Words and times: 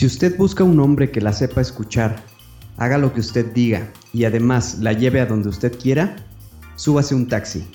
Si 0.00 0.06
usted 0.06 0.34
busca 0.38 0.64
un 0.64 0.80
hombre 0.80 1.10
que 1.10 1.20
la 1.20 1.30
sepa 1.30 1.60
escuchar, 1.60 2.22
haga 2.78 2.96
lo 2.96 3.12
que 3.12 3.20
usted 3.20 3.52
diga 3.52 3.92
y 4.14 4.24
además 4.24 4.78
la 4.78 4.94
lleve 4.94 5.20
a 5.20 5.26
donde 5.26 5.50
usted 5.50 5.78
quiera, 5.78 6.16
súbase 6.74 7.14
un 7.14 7.28
taxi. 7.28 7.70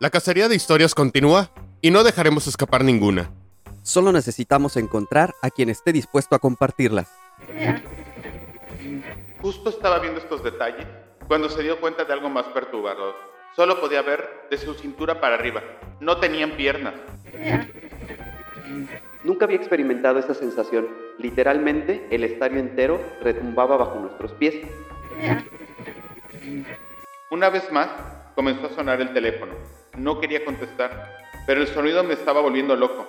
La 0.00 0.10
cacería 0.10 0.48
de 0.48 0.56
historias 0.56 0.92
continúa 0.92 1.52
y 1.80 1.92
no 1.92 2.02
dejaremos 2.02 2.48
escapar 2.48 2.82
ninguna. 2.82 3.30
Solo 3.84 4.10
necesitamos 4.10 4.76
encontrar 4.76 5.36
a 5.40 5.50
quien 5.50 5.70
esté 5.70 5.92
dispuesto 5.92 6.34
a 6.34 6.40
compartirlas. 6.40 7.12
Justo 9.40 9.70
estaba 9.70 10.00
viendo 10.00 10.18
estos 10.18 10.42
detalles 10.42 10.88
cuando 11.28 11.48
se 11.48 11.62
dio 11.62 11.80
cuenta 11.80 12.04
de 12.04 12.12
algo 12.12 12.28
más 12.28 12.46
perturbador. 12.46 13.33
Solo 13.56 13.80
podía 13.80 14.02
ver 14.02 14.48
de 14.50 14.58
su 14.58 14.74
cintura 14.74 15.20
para 15.20 15.36
arriba. 15.36 15.62
No 16.00 16.18
tenían 16.18 16.52
piernas. 16.52 16.94
Nunca 19.22 19.44
había 19.44 19.56
experimentado 19.56 20.18
esa 20.18 20.34
sensación. 20.34 20.88
Literalmente, 21.18 22.06
el 22.10 22.24
estadio 22.24 22.58
entero 22.58 23.00
retumbaba 23.22 23.76
bajo 23.76 24.00
nuestros 24.00 24.32
pies. 24.32 24.56
Una 27.30 27.48
vez 27.48 27.70
más, 27.70 27.88
comenzó 28.34 28.66
a 28.66 28.70
sonar 28.70 29.00
el 29.00 29.12
teléfono. 29.12 29.54
No 29.96 30.20
quería 30.20 30.44
contestar, 30.44 31.16
pero 31.46 31.60
el 31.60 31.68
sonido 31.68 32.02
me 32.02 32.14
estaba 32.14 32.40
volviendo 32.40 32.74
loco. 32.74 33.06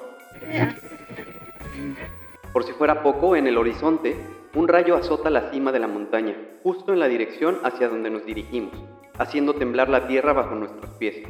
Por 2.53 2.63
si 2.63 2.71
fuera 2.73 3.01
poco, 3.01 3.35
en 3.35 3.47
el 3.47 3.57
horizonte, 3.57 4.15
un 4.55 4.69
rayo 4.69 4.95
azota 4.95 5.29
la 5.29 5.51
cima 5.51 5.73
de 5.73 5.79
la 5.79 5.87
montaña, 5.87 6.33
justo 6.63 6.93
en 6.93 6.99
la 6.99 7.07
dirección 7.07 7.59
hacia 7.63 7.89
donde 7.89 8.09
nos 8.09 8.25
dirigimos, 8.25 8.73
haciendo 9.17 9.53
temblar 9.53 9.89
la 9.89 10.07
tierra 10.07 10.31
bajo 10.31 10.55
nuestros 10.55 10.89
pies. 10.97 11.27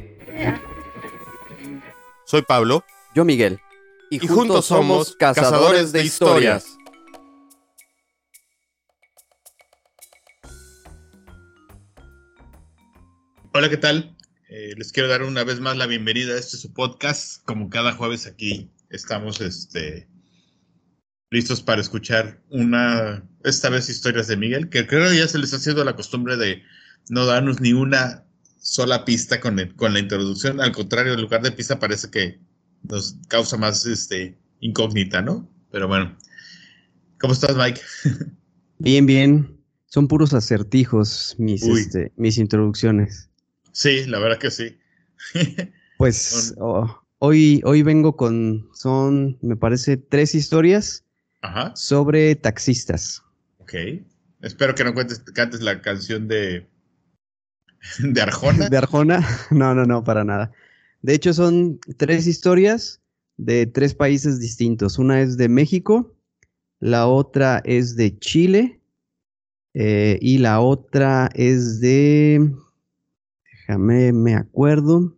Soy 2.24 2.42
Pablo. 2.42 2.84
Yo 3.14 3.24
Miguel. 3.24 3.58
Y, 4.10 4.18
juntos, 4.18 4.66
somos 4.66 5.16
cazadores 5.16 5.90
de 5.90 6.04
historias. 6.04 6.78
Hola, 13.52 13.68
¿qué 13.68 13.76
tal? 13.76 14.14
Eh, 14.48 14.74
les 14.76 14.92
quiero 14.92 15.08
dar 15.08 15.24
una 15.24 15.42
vez 15.42 15.58
más 15.58 15.76
la 15.76 15.86
bienvenida 15.86 16.34
a 16.34 16.38
este 16.38 16.58
su 16.58 16.72
podcast. 16.72 17.42
Como 17.44 17.70
cada 17.70 17.92
jueves 17.92 18.26
aquí 18.26 18.70
estamos 18.90 19.40
este, 19.40 20.06
listos 21.30 21.62
para 21.62 21.80
escuchar 21.80 22.40
una, 22.50 23.24
esta 23.44 23.68
vez 23.68 23.88
historias 23.88 24.28
de 24.28 24.36
Miguel, 24.36 24.68
que 24.68 24.86
creo 24.86 25.10
que 25.10 25.18
ya 25.18 25.28
se 25.28 25.38
les 25.38 25.52
ha 25.54 25.58
sido 25.58 25.84
la 25.84 25.96
costumbre 25.96 26.36
de 26.36 26.62
no 27.08 27.26
darnos 27.26 27.60
ni 27.60 27.72
una 27.72 28.24
sola 28.58 29.04
pista 29.04 29.40
con, 29.40 29.58
con 29.76 29.92
la 29.92 29.98
introducción. 29.98 30.60
Al 30.60 30.72
contrario, 30.72 31.14
en 31.14 31.20
lugar 31.20 31.42
de 31.42 31.52
pista 31.52 31.78
parece 31.78 32.10
que 32.10 32.40
nos 32.82 33.16
causa 33.28 33.56
más 33.56 33.86
este, 33.86 34.38
incógnita, 34.60 35.22
¿no? 35.22 35.48
Pero 35.70 35.88
bueno. 35.88 36.16
¿Cómo 37.20 37.32
estás, 37.32 37.56
Mike? 37.56 37.80
Bien, 38.78 39.06
bien. 39.06 39.58
Son 39.86 40.06
puros 40.06 40.34
acertijos 40.34 41.34
mis, 41.38 41.62
este, 41.62 42.12
mis 42.16 42.36
introducciones. 42.36 43.30
Sí, 43.72 44.04
la 44.04 44.18
verdad 44.18 44.38
que 44.38 44.50
sí. 44.50 44.76
pues 45.96 46.54
oh, 46.58 47.02
hoy, 47.18 47.62
hoy 47.64 47.82
vengo 47.82 48.14
con, 48.16 48.68
son, 48.74 49.38
me 49.40 49.56
parece, 49.56 49.96
tres 49.96 50.34
historias 50.34 51.05
sobre 51.74 52.34
taxistas. 52.34 53.22
Ok. 53.58 53.74
Espero 54.42 54.74
que 54.74 54.84
no 54.84 54.94
cuentes, 54.94 55.20
cantes 55.20 55.60
la 55.60 55.80
canción 55.80 56.28
de, 56.28 56.66
de 57.98 58.20
Arjona. 58.20 58.68
¿De 58.70 58.76
Arjona? 58.76 59.26
No, 59.50 59.74
no, 59.74 59.84
no, 59.84 60.04
para 60.04 60.24
nada. 60.24 60.52
De 61.02 61.14
hecho, 61.14 61.32
son 61.32 61.78
tres 61.96 62.26
historias 62.26 63.00
de 63.36 63.66
tres 63.66 63.94
países 63.94 64.40
distintos. 64.40 64.98
Una 64.98 65.20
es 65.20 65.36
de 65.36 65.48
México, 65.48 66.14
la 66.80 67.06
otra 67.06 67.62
es 67.64 67.96
de 67.96 68.18
Chile 68.18 68.80
eh, 69.74 70.18
y 70.20 70.38
la 70.38 70.60
otra 70.60 71.30
es 71.34 71.80
de 71.80 72.50
Déjame, 73.66 74.12
me 74.12 74.34
acuerdo. 74.34 75.16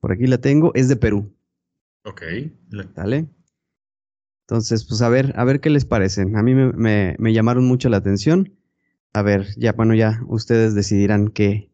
Por 0.00 0.12
aquí 0.12 0.26
la 0.26 0.38
tengo. 0.38 0.72
Es 0.74 0.88
de 0.88 0.96
Perú. 0.96 1.32
Ok. 2.04 2.22
Dale. 2.94 3.26
Entonces, 4.48 4.84
pues 4.84 5.02
a 5.02 5.08
ver, 5.08 5.34
a 5.36 5.42
ver 5.44 5.60
qué 5.60 5.70
les 5.70 5.84
parecen. 5.84 6.36
A 6.36 6.42
mí 6.44 6.54
me, 6.54 7.16
llamaron 7.32 7.66
mucho 7.66 7.88
la 7.88 7.96
atención. 7.96 8.54
A 9.12 9.22
ver, 9.22 9.48
ya, 9.56 9.72
bueno, 9.72 9.92
ya 9.92 10.22
ustedes 10.28 10.72
decidirán 10.76 11.28
qué, 11.28 11.72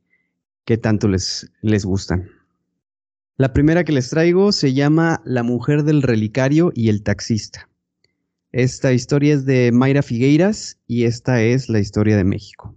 qué 0.65 0.79
tanto 0.79 1.07
les, 1.07 1.53
les 1.61 1.85
gustan. 1.85 2.31
La 3.37 3.53
primera 3.53 3.85
que 3.85 3.93
les 3.93 4.09
traigo 4.09 4.53
se 4.53 4.73
llama 4.73 5.21
La 5.27 5.43
mujer 5.43 5.83
del 5.83 6.01
relicario 6.01 6.73
y 6.75 6.89
el 6.89 7.03
taxista. 7.03 7.69
Esta 8.53 8.95
historia 8.95 9.35
es 9.35 9.45
de 9.45 9.71
Mayra 9.71 10.03
Figueiras 10.03 10.79
y 10.87 11.05
esta 11.05 11.43
es 11.43 11.69
la 11.69 11.79
historia 11.79 12.17
de 12.17 12.25
México. 12.25 12.75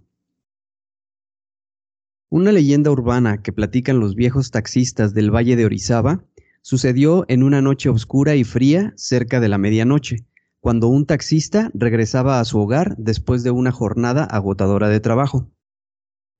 Una 2.28 2.52
leyenda 2.52 2.90
urbana 2.90 3.42
que 3.42 3.52
platican 3.52 3.98
los 3.98 4.14
viejos 4.14 4.50
taxistas 4.50 5.14
del 5.14 5.34
Valle 5.34 5.56
de 5.56 5.64
Orizaba 5.64 6.22
sucedió 6.66 7.24
en 7.28 7.44
una 7.44 7.62
noche 7.62 7.88
oscura 7.90 8.34
y 8.34 8.42
fría 8.42 8.92
cerca 8.96 9.38
de 9.38 9.46
la 9.46 9.56
medianoche, 9.56 10.26
cuando 10.58 10.88
un 10.88 11.06
taxista 11.06 11.70
regresaba 11.74 12.40
a 12.40 12.44
su 12.44 12.58
hogar 12.58 12.96
después 12.98 13.44
de 13.44 13.52
una 13.52 13.70
jornada 13.70 14.24
agotadora 14.24 14.88
de 14.88 14.98
trabajo. 14.98 15.48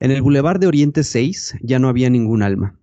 En 0.00 0.10
el 0.10 0.22
bulevar 0.22 0.59
de 0.59 0.66
Oriente 0.66 1.04
6 1.04 1.59
ya 1.62 1.78
no 1.78 1.88
había 1.88 2.10
ningún 2.10 2.42
alma. 2.42 2.76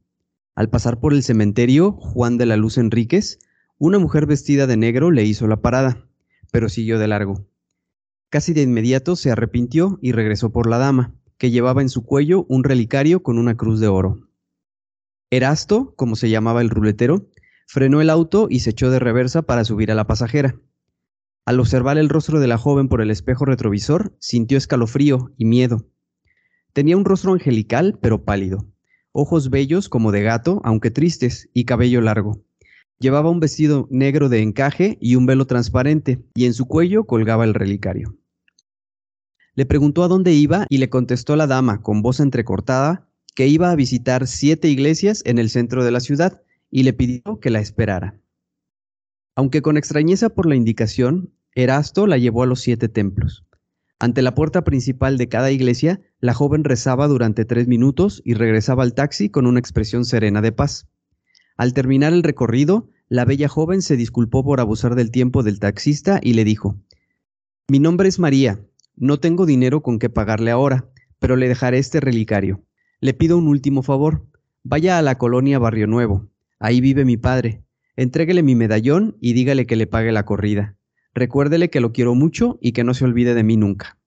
Al 0.55 0.69
pasar 0.69 1.01
por 1.01 1.13
el 1.13 1.21
cementerio 1.21 1.91
Juan 1.91 2.37
de 2.37 2.45
la 2.45 2.55
Luz 2.55 2.77
Enríquez, 2.77 3.39
una 3.77 3.99
mujer 3.99 4.25
vestida 4.25 4.65
de 4.65 4.77
negro 4.77 5.11
le 5.11 5.25
hizo 5.25 5.45
la 5.45 5.61
parada, 5.61 6.07
pero 6.49 6.69
siguió 6.69 6.97
de 6.97 7.09
largo. 7.09 7.45
Casi 8.29 8.53
de 8.53 8.61
inmediato 8.61 9.17
se 9.17 9.31
arrepintió 9.31 9.99
y 10.01 10.13
regresó 10.13 10.53
por 10.53 10.69
la 10.69 10.77
dama, 10.77 11.13
que 11.37 11.51
llevaba 11.51 11.81
en 11.81 11.89
su 11.89 12.05
cuello 12.05 12.45
un 12.47 12.63
relicario 12.63 13.21
con 13.21 13.37
una 13.37 13.57
cruz 13.57 13.81
de 13.81 13.89
oro. 13.89 14.29
Erasto, 15.33 15.95
como 15.95 16.15
se 16.15 16.29
llamaba 16.29 16.61
el 16.61 16.69
ruletero, 16.69 17.25
frenó 17.68 18.01
el 18.01 18.09
auto 18.09 18.47
y 18.50 18.59
se 18.59 18.72
echó 18.72 18.90
de 18.91 19.00
reversa 19.00 19.41
para 19.41 19.63
subir 19.63 19.91
a 19.91 19.96
la 19.96 20.07
pasajera. 20.07 20.56
Al 21.46 21.59
observar 21.59 21.97
el 21.97 22.09
rostro 22.09 22.40
de 22.40 22.47
la 22.47 22.57
joven 22.57 22.88
por 22.88 23.01
el 23.01 23.12
espejo 23.12 23.46
retrovisor, 23.46 24.16
sintió 24.19 24.57
escalofrío 24.57 25.34
y 25.38 25.46
miedo. 25.46 25.85
Tenía 26.72 26.96
un 26.96 27.06
rostro 27.06 27.34
angelical, 27.34 28.00
pero 28.01 28.24
pálido, 28.24 28.66
ojos 29.12 29.50
bellos 29.50 29.90
como 29.90 30.12
de 30.12 30.24
gato, 30.24 30.62
aunque 30.63 30.90
tristes, 30.90 31.50
y 31.53 31.66
cabello 31.66 32.00
largo. 32.01 32.41
Llevaba 33.00 33.29
un 33.29 33.41
vestido 33.41 33.88
negro 33.91 34.30
de 34.30 34.41
encaje 34.41 34.97
y 35.01 35.16
un 35.16 35.25
velo 35.25 35.45
transparente, 35.45 36.24
y 36.34 36.45
en 36.45 36.53
su 36.53 36.66
cuello 36.66 37.06
colgaba 37.06 37.44
el 37.44 37.53
relicario. 37.53 38.18
Le 39.56 39.66
preguntó 39.66 40.03
a 40.03 40.07
dónde 40.07 40.34
iba 40.34 40.66
y 40.69 40.78
le 40.78 40.90
contestó 40.90 41.35
la 41.35 41.45
dama, 41.45 41.81
con 41.81 42.01
voz 42.01 42.19
entrecortada, 42.19 43.07
que 43.35 43.47
iba 43.47 43.69
a 43.69 43.75
visitar 43.75 44.28
siete 44.28 44.69
iglesias 44.69 45.22
en 45.25 45.38
el 45.38 45.50
centro 45.50 45.84
de 45.84 45.91
la 45.91 46.00
ciudad 46.00 46.41
y 46.75 46.81
le 46.81 46.94
pidió 46.94 47.39
que 47.39 47.51
la 47.51 47.59
esperara. 47.59 48.19
Aunque 49.35 49.61
con 49.61 49.78
extrañeza 49.78 50.29
por 50.29 50.47
la 50.47 50.56
indicación, 50.56 51.31
Erasto 51.53 52.07
la 52.07 52.17
llevó 52.17 52.41
a 52.41 52.47
los 52.47 52.61
siete 52.61 52.89
templos. 52.89 53.45
Ante 54.00 54.23
la 54.23 54.34
puerta 54.34 54.63
principal 54.63 55.19
de 55.19 55.29
cada 55.29 55.51
iglesia, 55.51 56.01
la 56.19 56.33
joven 56.33 56.63
rezaba 56.63 57.07
durante 57.07 57.45
tres 57.45 57.67
minutos 57.67 58.23
y 58.25 58.33
regresaba 58.33 58.81
al 58.81 58.95
taxi 58.95 59.29
con 59.29 59.45
una 59.45 59.59
expresión 59.59 60.03
serena 60.03 60.41
de 60.41 60.51
paz. 60.51 60.88
Al 61.57 61.75
terminar 61.75 62.12
el 62.12 62.23
recorrido, 62.23 62.89
la 63.07 63.23
bella 63.23 63.50
joven 63.50 63.83
se 63.83 63.95
disculpó 63.95 64.44
por 64.44 64.59
abusar 64.59 64.95
del 64.95 65.12
tiempo 65.12 65.44
del 65.44 65.59
taxista 65.59 66.19
y 66.23 66.33
le 66.33 66.44
dijo, 66.44 66.81
Mi 67.67 67.78
nombre 67.78 68.09
es 68.09 68.17
María, 68.17 68.66
no 68.95 69.19
tengo 69.19 69.45
dinero 69.45 69.83
con 69.83 70.00
que 70.00 70.09
pagarle 70.09 70.50
ahora, 70.50 70.89
pero 71.19 71.36
le 71.36 71.47
dejaré 71.47 71.77
este 71.77 72.00
relicario. 72.00 72.63
Le 73.00 73.13
pido 73.13 73.38
un 73.38 73.47
último 73.47 73.83
favor. 73.83 74.25
Vaya 74.63 74.97
a 74.97 75.03
la 75.03 75.19
colonia 75.19 75.59
Barrio 75.59 75.86
Nuevo. 75.86 76.32
Ahí 76.63 76.80
vive 76.80 77.04
mi 77.04 77.18
padre. 77.18 77.65
Entréguele 77.98 78.42
mi 78.42 78.56
medallón 78.56 79.18
y 79.19 79.33
dígale 79.33 79.65
que 79.65 79.75
le 79.75 79.86
pague 79.86 80.13
la 80.13 80.24
corrida. 80.24 80.77
Recuérdele 81.13 81.69
que 81.69 81.81
lo 81.81 81.92
quiero 81.92 82.15
mucho 82.15 82.57
y 82.62 82.71
que 82.71 82.86
no 82.86 82.94
se 82.94 83.04
olvide 83.04 83.33
de 83.33 83.44
mí 83.44 83.57
nunca. 83.57 84.00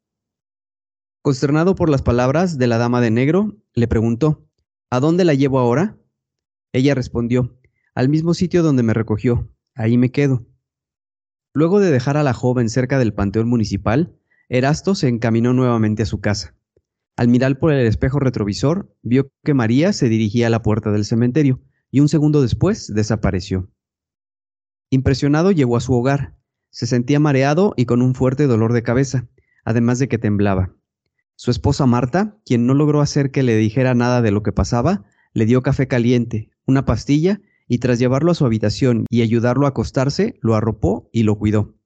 Consternado 1.20 1.74
por 1.74 1.90
las 1.90 2.00
palabras 2.00 2.56
de 2.56 2.66
la 2.66 2.78
dama 2.78 3.02
de 3.02 3.10
negro, 3.10 3.58
le 3.74 3.88
preguntó, 3.88 4.48
¿A 4.88 5.00
dónde 5.00 5.26
la 5.26 5.34
llevo 5.34 5.58
ahora? 5.58 5.98
Ella 6.72 6.94
respondió, 6.94 7.60
al 7.94 8.08
mismo 8.08 8.32
sitio 8.32 8.62
donde 8.62 8.82
me 8.82 8.94
recogió. 8.94 9.52
Ahí 9.74 9.98
me 9.98 10.10
quedo. 10.10 10.46
Luego 11.52 11.78
de 11.78 11.90
dejar 11.90 12.16
a 12.16 12.22
la 12.22 12.32
joven 12.32 12.70
cerca 12.70 12.98
del 12.98 13.12
panteón 13.12 13.50
municipal, 13.50 14.16
Erasto 14.48 14.94
se 14.94 15.08
encaminó 15.08 15.52
nuevamente 15.52 16.04
a 16.04 16.06
su 16.06 16.22
casa. 16.22 16.56
Al 17.16 17.28
mirar 17.28 17.58
por 17.58 17.74
el 17.74 17.86
espejo 17.86 18.18
retrovisor, 18.18 18.96
vio 19.02 19.30
que 19.44 19.52
María 19.52 19.92
se 19.92 20.08
dirigía 20.08 20.46
a 20.46 20.50
la 20.50 20.62
puerta 20.62 20.90
del 20.90 21.04
cementerio 21.04 21.60
y 21.96 22.00
un 22.00 22.10
segundo 22.10 22.42
después 22.42 22.92
desapareció. 22.92 23.70
Impresionado 24.90 25.50
llegó 25.50 25.78
a 25.78 25.80
su 25.80 25.94
hogar. 25.94 26.36
Se 26.68 26.86
sentía 26.86 27.18
mareado 27.20 27.72
y 27.74 27.86
con 27.86 28.02
un 28.02 28.14
fuerte 28.14 28.46
dolor 28.46 28.74
de 28.74 28.82
cabeza, 28.82 29.28
además 29.64 29.98
de 29.98 30.06
que 30.06 30.18
temblaba. 30.18 30.76
Su 31.36 31.50
esposa 31.50 31.86
Marta, 31.86 32.36
quien 32.44 32.66
no 32.66 32.74
logró 32.74 33.00
hacer 33.00 33.30
que 33.30 33.42
le 33.42 33.56
dijera 33.56 33.94
nada 33.94 34.20
de 34.20 34.30
lo 34.30 34.42
que 34.42 34.52
pasaba, 34.52 35.06
le 35.32 35.46
dio 35.46 35.62
café 35.62 35.88
caliente, 35.88 36.50
una 36.66 36.84
pastilla, 36.84 37.40
y 37.66 37.78
tras 37.78 37.98
llevarlo 37.98 38.30
a 38.30 38.34
su 38.34 38.44
habitación 38.44 39.06
y 39.08 39.22
ayudarlo 39.22 39.64
a 39.64 39.70
acostarse, 39.70 40.38
lo 40.42 40.54
arropó 40.54 41.08
y 41.14 41.22
lo 41.22 41.38
cuidó. 41.38 41.76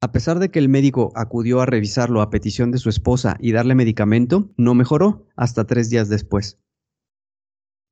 A 0.00 0.10
pesar 0.10 0.40
de 0.40 0.50
que 0.50 0.58
el 0.58 0.68
médico 0.68 1.12
acudió 1.14 1.60
a 1.60 1.66
revisarlo 1.66 2.20
a 2.20 2.30
petición 2.30 2.72
de 2.72 2.78
su 2.78 2.88
esposa 2.88 3.36
y 3.38 3.52
darle 3.52 3.76
medicamento, 3.76 4.50
no 4.56 4.74
mejoró 4.74 5.28
hasta 5.36 5.68
tres 5.68 5.88
días 5.88 6.08
después. 6.08 6.58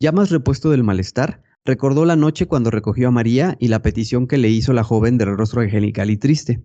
Ya 0.00 0.12
más 0.12 0.30
repuesto 0.30 0.70
del 0.70 0.84
malestar, 0.84 1.42
recordó 1.64 2.04
la 2.04 2.14
noche 2.14 2.46
cuando 2.46 2.70
recogió 2.70 3.08
a 3.08 3.10
María 3.10 3.56
y 3.58 3.66
la 3.66 3.82
petición 3.82 4.28
que 4.28 4.38
le 4.38 4.48
hizo 4.48 4.72
la 4.72 4.84
joven 4.84 5.18
del 5.18 5.36
rostro 5.36 5.60
angelical 5.60 6.10
y 6.10 6.16
triste. 6.16 6.62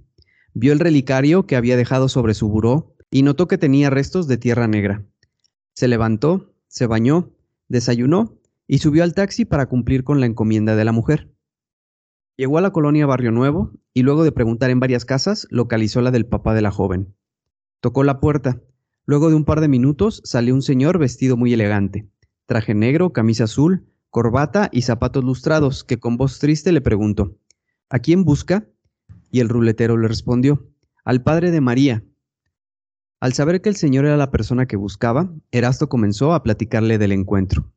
Vio 0.54 0.72
el 0.72 0.80
relicario 0.80 1.48
que 1.48 1.56
había 1.56 1.76
dejado 1.76 2.10
sobre 2.10 2.36
su 2.36 2.48
buró 2.48 2.96
y 3.10 3.24
notó 3.24 3.48
que 3.48 3.58
tenía 3.58 3.90
restos 3.90 4.28
de 4.28 4.38
tierra 4.38 4.68
negra. 4.68 5.04
Se 5.74 5.88
levantó, 5.88 6.54
se 6.68 6.86
bañó, 6.86 7.32
desayunó 7.70 8.38
y 8.68 8.78
subió 8.78 9.04
al 9.04 9.16
taxi 9.16 9.46
para 9.46 9.66
cumplir 9.66 10.04
con 10.04 10.20
la 10.20 10.28
encomienda 10.28 10.76
de 10.76 10.86
la 10.86 10.92
mujer. 10.92 11.34
Llegó 12.38 12.60
a 12.60 12.62
la 12.62 12.72
colonia 12.72 13.08
Barrio 13.08 13.32
Nuevo 13.32 13.72
y 13.96 14.04
luego 14.04 14.24
de 14.24 14.32
preguntar 14.32 14.70
en 14.70 14.80
varias 14.80 15.06
casas, 15.06 15.48
localizó 15.50 16.02
la 16.02 16.12
del 16.12 16.28
papá 16.28 16.54
de 16.54 16.62
la 16.62 16.72
joven. 16.72 17.16
Tocó 17.80 18.04
la 18.04 18.20
puerta. 18.20 18.62
Luego 19.06 19.30
de 19.30 19.36
un 19.36 19.44
par 19.44 19.60
de 19.60 19.68
minutos 19.68 20.22
salió 20.24 20.54
un 20.54 20.62
señor 20.62 21.00
vestido 21.00 21.36
muy 21.36 21.52
elegante, 21.52 22.08
traje 22.54 22.76
negro, 22.76 23.14
camisa 23.14 23.46
azul, 23.46 23.88
corbata 24.12 24.70
y 24.72 24.84
zapatos 24.84 25.24
lustrados, 25.24 25.84
que 25.84 25.98
con 25.98 26.18
voz 26.18 26.38
triste 26.38 26.72
le 26.72 26.82
preguntó, 26.82 27.36
¿A 27.90 27.98
quién 27.98 28.26
busca? 28.26 28.70
Y 29.32 29.40
el 29.40 29.50
ruletero 29.50 29.98
le 29.98 30.08
respondió, 30.08 30.70
al 31.04 31.24
padre 31.24 31.50
de 31.50 31.62
María. 31.62 32.04
Al 33.20 33.34
saber 33.34 33.60
que 33.60 33.70
el 33.70 33.76
señor 33.76 34.06
era 34.06 34.18
la 34.18 34.30
persona 34.30 34.68
que 34.68 34.76
buscaba, 34.76 35.34
Erasto 35.50 35.90
comenzó 35.90 36.36
a 36.36 36.44
platicarle 36.44 37.00
del 37.00 37.14
encuentro. 37.14 37.74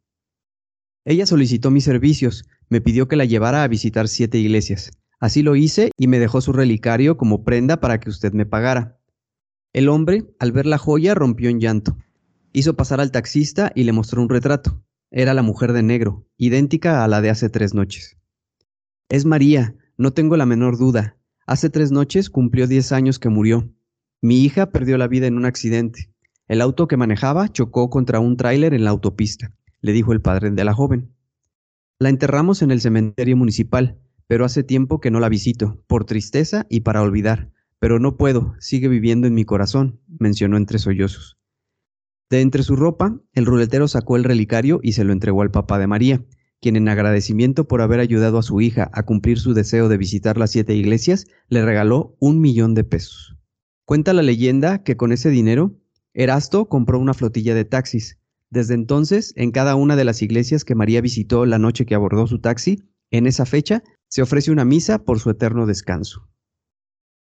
Ella 1.06 1.24
solicitó 1.24 1.70
mis 1.70 1.84
servicios, 1.84 2.44
me 2.68 2.82
pidió 2.82 3.08
que 3.08 3.16
la 3.16 3.24
llevara 3.24 3.62
a 3.62 3.68
visitar 3.68 4.08
siete 4.08 4.36
iglesias. 4.36 4.90
Así 5.20 5.42
lo 5.42 5.56
hice 5.56 5.90
y 5.96 6.06
me 6.06 6.18
dejó 6.18 6.42
su 6.42 6.52
relicario 6.52 7.16
como 7.16 7.44
prenda 7.44 7.80
para 7.80 7.98
que 7.98 8.10
usted 8.10 8.34
me 8.34 8.44
pagara. 8.44 8.98
El 9.72 9.88
hombre, 9.88 10.26
al 10.38 10.52
ver 10.52 10.66
la 10.66 10.76
joya, 10.76 11.14
rompió 11.14 11.48
en 11.48 11.60
llanto. 11.60 11.96
Hizo 12.56 12.74
pasar 12.74 13.02
al 13.02 13.10
taxista 13.10 13.70
y 13.74 13.84
le 13.84 13.92
mostró 13.92 14.22
un 14.22 14.30
retrato. 14.30 14.82
Era 15.10 15.34
la 15.34 15.42
mujer 15.42 15.74
de 15.74 15.82
negro, 15.82 16.26
idéntica 16.38 17.04
a 17.04 17.06
la 17.06 17.20
de 17.20 17.28
hace 17.28 17.50
tres 17.50 17.74
noches. 17.74 18.16
Es 19.10 19.26
María, 19.26 19.76
no 19.98 20.14
tengo 20.14 20.38
la 20.38 20.46
menor 20.46 20.78
duda. 20.78 21.18
Hace 21.46 21.68
tres 21.68 21.92
noches 21.92 22.30
cumplió 22.30 22.66
diez 22.66 22.92
años 22.92 23.18
que 23.18 23.28
murió. 23.28 23.70
Mi 24.22 24.42
hija 24.42 24.70
perdió 24.70 24.96
la 24.96 25.06
vida 25.06 25.26
en 25.26 25.36
un 25.36 25.44
accidente. 25.44 26.14
El 26.48 26.62
auto 26.62 26.88
que 26.88 26.96
manejaba 26.96 27.52
chocó 27.52 27.90
contra 27.90 28.20
un 28.20 28.38
tráiler 28.38 28.72
en 28.72 28.84
la 28.84 28.90
autopista, 28.90 29.52
le 29.82 29.92
dijo 29.92 30.14
el 30.14 30.22
padre 30.22 30.50
de 30.50 30.64
la 30.64 30.72
joven. 30.72 31.14
La 31.98 32.08
enterramos 32.08 32.62
en 32.62 32.70
el 32.70 32.80
cementerio 32.80 33.36
municipal, 33.36 34.00
pero 34.28 34.46
hace 34.46 34.62
tiempo 34.62 34.98
que 34.98 35.10
no 35.10 35.20
la 35.20 35.28
visito, 35.28 35.84
por 35.86 36.06
tristeza 36.06 36.64
y 36.70 36.80
para 36.80 37.02
olvidar. 37.02 37.50
Pero 37.80 37.98
no 37.98 38.16
puedo, 38.16 38.54
sigue 38.60 38.88
viviendo 38.88 39.26
en 39.26 39.34
mi 39.34 39.44
corazón, 39.44 40.00
mencionó 40.08 40.56
entre 40.56 40.78
sollozos. 40.78 41.36
De 42.28 42.40
entre 42.40 42.64
su 42.64 42.74
ropa, 42.74 43.20
el 43.34 43.46
ruletero 43.46 43.86
sacó 43.86 44.16
el 44.16 44.24
relicario 44.24 44.80
y 44.82 44.92
se 44.92 45.04
lo 45.04 45.12
entregó 45.12 45.42
al 45.42 45.52
papá 45.52 45.78
de 45.78 45.86
María, 45.86 46.24
quien 46.60 46.76
en 46.76 46.88
agradecimiento 46.88 47.68
por 47.68 47.82
haber 47.82 48.00
ayudado 48.00 48.38
a 48.38 48.42
su 48.42 48.60
hija 48.60 48.90
a 48.92 49.04
cumplir 49.04 49.38
su 49.38 49.54
deseo 49.54 49.88
de 49.88 49.96
visitar 49.96 50.36
las 50.36 50.50
siete 50.50 50.74
iglesias, 50.74 51.26
le 51.48 51.64
regaló 51.64 52.16
un 52.18 52.40
millón 52.40 52.74
de 52.74 52.82
pesos. 52.82 53.36
Cuenta 53.84 54.12
la 54.12 54.22
leyenda 54.22 54.82
que 54.82 54.96
con 54.96 55.12
ese 55.12 55.30
dinero, 55.30 55.78
Erasto 56.14 56.68
compró 56.68 56.98
una 56.98 57.14
flotilla 57.14 57.54
de 57.54 57.64
taxis. 57.64 58.18
Desde 58.50 58.74
entonces, 58.74 59.32
en 59.36 59.52
cada 59.52 59.76
una 59.76 59.94
de 59.94 60.04
las 60.04 60.22
iglesias 60.22 60.64
que 60.64 60.74
María 60.74 61.00
visitó 61.00 61.46
la 61.46 61.58
noche 61.58 61.86
que 61.86 61.94
abordó 61.94 62.26
su 62.26 62.40
taxi, 62.40 62.82
en 63.12 63.26
esa 63.26 63.46
fecha, 63.46 63.84
se 64.08 64.22
ofrece 64.22 64.50
una 64.50 64.64
misa 64.64 65.04
por 65.04 65.20
su 65.20 65.30
eterno 65.30 65.66
descanso. 65.66 66.28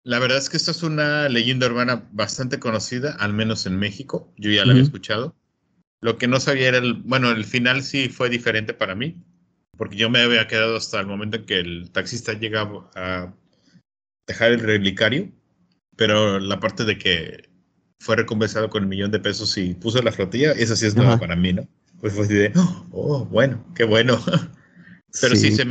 La 0.04 0.20
verdad 0.20 0.40
es 0.40 0.50
que 0.50 0.58
esta 0.58 0.72
es 0.72 0.82
una 0.82 1.30
leyenda 1.30 1.68
urbana 1.68 2.08
bastante 2.12 2.60
conocida, 2.60 3.16
al 3.20 3.34
menos 3.34 3.66
en 3.66 3.78
México. 3.78 4.34
Yo 4.38 4.50
ya 4.52 4.66
la 4.66 4.72
había 4.72 4.84
escuchado. 4.84 5.36
Lo 6.02 6.18
que 6.18 6.28
no 6.28 6.40
sabía 6.40 6.70
era 6.70 6.80
el, 6.80 6.94
bueno, 6.94 7.30
el 7.30 7.46
final 7.46 7.84
sí 7.84 8.10
fue 8.10 8.30
diferente 8.30 8.74
para 8.74 8.96
mí, 8.96 9.16
porque 9.78 9.98
yo 9.98 10.10
me 10.10 10.22
había 10.22 10.48
quedado 10.48 10.76
hasta 10.76 11.00
el 11.00 11.06
momento 11.06 11.38
en 11.38 11.46
que 11.46 11.60
el 11.60 11.92
taxista 11.92 12.34
llegaba 12.34 12.90
a 12.96 13.34
dejar 14.28 14.54
el 14.54 14.62
relicario, 14.62 15.32
pero 15.96 16.40
la 16.40 16.60
parte 16.60 16.84
de 16.84 16.98
que 16.98 17.50
fue 18.00 18.16
recompensado 18.16 18.72
con 18.72 18.84
el 18.84 18.90
millón 18.90 19.12
de 19.12 19.20
pesos 19.20 19.56
y 19.60 19.76
puso 19.76 20.02
la 20.02 20.12
flotilla, 20.12 20.54
esa 20.54 20.76
sí 20.76 20.88
es 20.88 20.96
nueva 20.96 21.20
para 21.20 21.36
mí, 21.36 21.54
¿no? 21.54 21.68
Pues 22.00 22.14
fue 22.14 22.26
así 22.26 22.34
de, 22.34 22.52
oh, 22.92 23.26
bueno, 23.26 23.64
qué 23.76 23.84
bueno. 23.84 24.20
pero 25.22 25.36
sí, 25.36 25.52
se, 25.52 25.68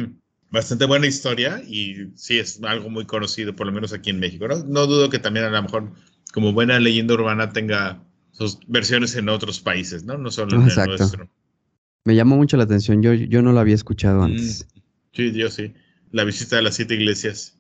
bastante 0.50 0.85
buena 0.85 1.06
historia 1.06 1.62
y 1.67 2.08
sí 2.14 2.38
es 2.38 2.62
algo 2.62 2.91
muy 2.91 3.06
conocido, 3.06 3.55
por 3.55 3.67
lo 3.67 3.73
menos 3.73 3.93
aquí 3.93 4.11
en 4.11 4.20
México, 4.20 4.49
¿no? 4.49 4.64
No 4.64 4.87
dudo 4.87 5.11
que 5.11 5.19
también 5.19 5.47
a 5.47 5.50
lo 5.50 5.62
mejor 5.62 5.93
como 6.32 6.52
buena 6.52 6.79
leyenda 6.79 7.14
urbana 7.14 7.52
tenga 7.52 8.02
sus 8.32 8.58
versiones 8.67 9.14
en 9.17 9.29
otros 9.29 9.61
países, 9.61 10.05
¿no? 10.05 10.19
No 10.19 10.31
solo 10.31 10.56
en 10.56 10.69
el 10.69 10.87
nuestro. 10.87 11.29
Me 12.05 12.14
llamó 12.14 12.37
mucho 12.37 12.56
la 12.56 12.64
atención, 12.64 13.02
yo, 13.02 13.12
yo 13.12 13.43
no 13.43 13.52
lo 13.52 13.61
había 13.61 13.75
escuchado 13.75 14.20
mm, 14.20 14.25
antes. 14.25 14.67
sí, 15.12 15.32
yo 15.32 15.50
sí. 15.50 15.75
La 16.12 16.25
visita 16.25 16.58
a 16.58 16.62
las 16.62 16.75
siete 16.75 16.94
iglesias. 16.94 17.56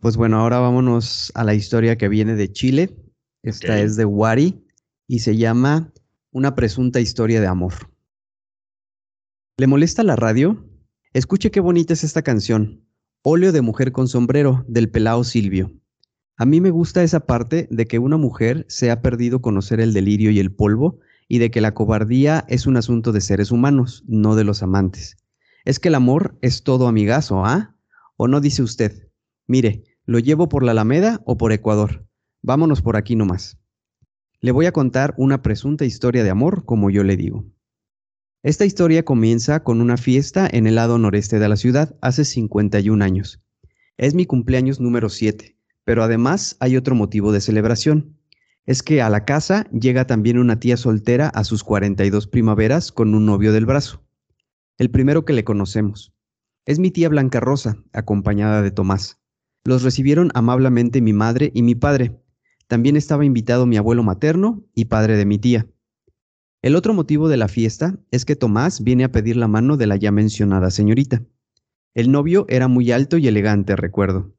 Pues 0.00 0.16
bueno, 0.16 0.38
ahora 0.38 0.58
vámonos 0.58 1.32
a 1.34 1.44
la 1.44 1.54
historia 1.54 1.96
que 1.96 2.08
viene 2.08 2.34
de 2.34 2.52
Chile. 2.52 2.94
Esta 3.42 3.78
es 3.80 3.96
de 3.96 4.04
Wari 4.04 4.62
y 5.06 5.20
se 5.20 5.36
llama 5.36 5.92
Una 6.30 6.54
presunta 6.54 7.00
historia 7.00 7.40
de 7.40 7.46
amor. 7.46 7.72
¿Le 9.56 9.66
molesta 9.66 10.02
la 10.02 10.16
radio? 10.16 10.62
Escuche 11.16 11.50
qué 11.50 11.60
bonita 11.60 11.94
es 11.94 12.04
esta 12.04 12.20
canción. 12.20 12.84
Óleo 13.22 13.50
de 13.50 13.62
mujer 13.62 13.90
con 13.90 14.06
sombrero, 14.06 14.66
del 14.68 14.90
pelao 14.90 15.24
Silvio. 15.24 15.72
A 16.36 16.44
mí 16.44 16.60
me 16.60 16.68
gusta 16.68 17.02
esa 17.02 17.20
parte 17.20 17.66
de 17.70 17.86
que 17.86 17.98
una 17.98 18.18
mujer 18.18 18.66
se 18.68 18.90
ha 18.90 19.00
perdido 19.00 19.40
conocer 19.40 19.80
el 19.80 19.94
delirio 19.94 20.30
y 20.30 20.40
el 20.40 20.52
polvo 20.52 20.98
y 21.26 21.38
de 21.38 21.50
que 21.50 21.62
la 21.62 21.72
cobardía 21.72 22.44
es 22.50 22.66
un 22.66 22.76
asunto 22.76 23.12
de 23.12 23.22
seres 23.22 23.50
humanos, 23.50 24.04
no 24.06 24.36
de 24.36 24.44
los 24.44 24.62
amantes. 24.62 25.16
Es 25.64 25.80
que 25.80 25.88
el 25.88 25.94
amor 25.94 26.36
es 26.42 26.64
todo 26.64 26.86
amigazo, 26.86 27.46
¿ah? 27.46 27.78
¿O 28.18 28.28
no 28.28 28.42
dice 28.42 28.62
usted? 28.62 29.08
Mire, 29.46 29.84
lo 30.04 30.18
llevo 30.18 30.50
por 30.50 30.64
la 30.64 30.72
Alameda 30.72 31.22
o 31.24 31.38
por 31.38 31.50
Ecuador. 31.50 32.06
Vámonos 32.42 32.82
por 32.82 32.98
aquí 32.98 33.16
nomás. 33.16 33.58
Le 34.42 34.52
voy 34.52 34.66
a 34.66 34.72
contar 34.72 35.14
una 35.16 35.40
presunta 35.40 35.86
historia 35.86 36.22
de 36.22 36.28
amor, 36.28 36.66
como 36.66 36.90
yo 36.90 37.04
le 37.04 37.16
digo. 37.16 37.46
Esta 38.46 38.64
historia 38.64 39.04
comienza 39.04 39.64
con 39.64 39.80
una 39.80 39.96
fiesta 39.96 40.48
en 40.48 40.68
el 40.68 40.76
lado 40.76 40.98
noreste 40.98 41.40
de 41.40 41.48
la 41.48 41.56
ciudad 41.56 41.96
hace 42.00 42.24
51 42.24 43.04
años. 43.04 43.42
Es 43.96 44.14
mi 44.14 44.24
cumpleaños 44.24 44.78
número 44.78 45.08
7 45.08 45.56
pero 45.82 46.04
además 46.04 46.56
hay 46.58 46.76
otro 46.76 46.94
motivo 46.96 47.32
de 47.32 47.40
celebración. 47.40 48.18
Es 48.66 48.82
que 48.82 49.02
a 49.02 49.08
la 49.08 49.24
casa 49.24 49.68
llega 49.70 50.06
también 50.06 50.36
una 50.36 50.58
tía 50.58 50.76
soltera 50.76 51.28
a 51.28 51.44
sus 51.44 51.62
42 51.62 52.26
primaveras 52.26 52.90
con 52.90 53.14
un 53.14 53.24
novio 53.24 53.52
del 53.52 53.66
brazo. 53.66 54.02
El 54.78 54.90
primero 54.90 55.24
que 55.24 55.32
le 55.32 55.44
conocemos. 55.44 56.12
Es 56.66 56.80
mi 56.80 56.90
tía 56.90 57.08
Blanca 57.08 57.38
Rosa, 57.38 57.84
acompañada 57.92 58.62
de 58.62 58.72
Tomás. 58.72 59.20
Los 59.64 59.84
recibieron 59.84 60.30
amablemente 60.34 61.00
mi 61.00 61.12
madre 61.12 61.52
y 61.54 61.62
mi 61.62 61.76
padre. 61.76 62.20
También 62.66 62.96
estaba 62.96 63.24
invitado 63.24 63.66
mi 63.66 63.76
abuelo 63.76 64.02
materno 64.02 64.64
y 64.74 64.86
padre 64.86 65.16
de 65.16 65.24
mi 65.24 65.38
tía. 65.38 65.68
El 66.62 66.74
otro 66.74 66.94
motivo 66.94 67.28
de 67.28 67.36
la 67.36 67.48
fiesta 67.48 67.98
es 68.10 68.24
que 68.24 68.36
Tomás 68.36 68.82
viene 68.82 69.04
a 69.04 69.12
pedir 69.12 69.36
la 69.36 69.48
mano 69.48 69.76
de 69.76 69.86
la 69.86 69.96
ya 69.96 70.10
mencionada 70.10 70.70
señorita. 70.70 71.22
El 71.94 72.10
novio 72.10 72.46
era 72.48 72.68
muy 72.68 72.92
alto 72.92 73.18
y 73.18 73.28
elegante, 73.28 73.76
recuerdo. 73.76 74.34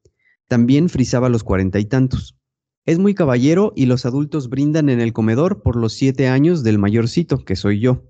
También 0.47 0.89
frisaba 0.89 1.29
los 1.29 1.43
cuarenta 1.43 1.79
y 1.79 1.85
tantos. 1.85 2.37
Es 2.85 2.99
muy 2.99 3.13
caballero 3.13 3.73
y 3.75 3.85
los 3.85 4.05
adultos 4.05 4.49
brindan 4.49 4.89
en 4.89 5.01
el 5.01 5.13
comedor 5.13 5.61
por 5.61 5.75
los 5.75 5.93
siete 5.93 6.27
años 6.27 6.63
del 6.63 6.79
mayorcito, 6.79 7.43
que 7.43 7.55
soy 7.55 7.79
yo. 7.79 8.03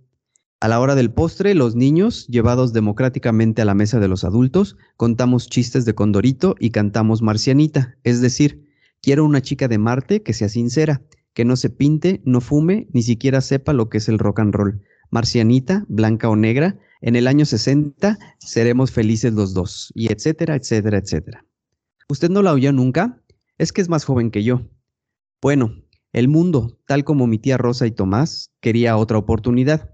A 0.59 0.67
la 0.67 0.79
hora 0.79 0.95
del 0.95 1.11
postre, 1.11 1.53
los 1.53 1.75
niños, 1.75 2.27
llevados 2.27 2.73
democráticamente 2.73 3.61
a 3.61 3.65
la 3.65 3.75
mesa 3.75 3.99
de 3.99 4.07
los 4.07 4.23
adultos, 4.23 4.77
contamos 4.95 5.49
chistes 5.49 5.85
de 5.85 5.95
Condorito 5.95 6.55
y 6.59 6.71
cantamos 6.71 7.21
Marcianita, 7.21 7.97
es 8.03 8.21
decir, 8.21 8.67
quiero 9.01 9.23
una 9.25 9.41
chica 9.41 9.67
de 9.67 9.77
Marte 9.77 10.23
que 10.23 10.33
sea 10.33 10.49
sincera, 10.49 11.03
que 11.37 11.45
no 11.45 11.55
se 11.55 11.69
pinte, 11.69 12.19
no 12.25 12.41
fume, 12.41 12.87
ni 12.93 13.03
siquiera 13.03 13.41
sepa 13.41 13.71
lo 13.71 13.89
que 13.89 13.99
es 13.99 14.09
el 14.09 14.17
rock 14.17 14.39
and 14.39 14.55
roll. 14.55 14.81
Marcianita, 15.11 15.85
blanca 15.87 16.29
o 16.29 16.35
negra, 16.35 16.79
en 16.99 17.15
el 17.15 17.27
año 17.27 17.45
60 17.45 18.17
seremos 18.39 18.89
felices 18.89 19.33
los 19.33 19.53
dos, 19.53 19.91
y 19.93 20.11
etcétera, 20.11 20.55
etcétera, 20.55 20.97
etcétera. 20.97 21.45
¿Usted 22.09 22.31
no 22.31 22.41
la 22.41 22.53
oyó 22.53 22.73
nunca? 22.73 23.21
Es 23.59 23.71
que 23.71 23.81
es 23.81 23.87
más 23.87 24.03
joven 24.03 24.31
que 24.31 24.43
yo. 24.43 24.63
Bueno, 25.39 25.75
el 26.11 26.27
mundo, 26.27 26.79
tal 26.87 27.03
como 27.03 27.27
mi 27.27 27.37
tía 27.37 27.59
Rosa 27.59 27.85
y 27.85 27.91
Tomás, 27.91 28.51
quería 28.59 28.97
otra 28.97 29.19
oportunidad. 29.19 29.91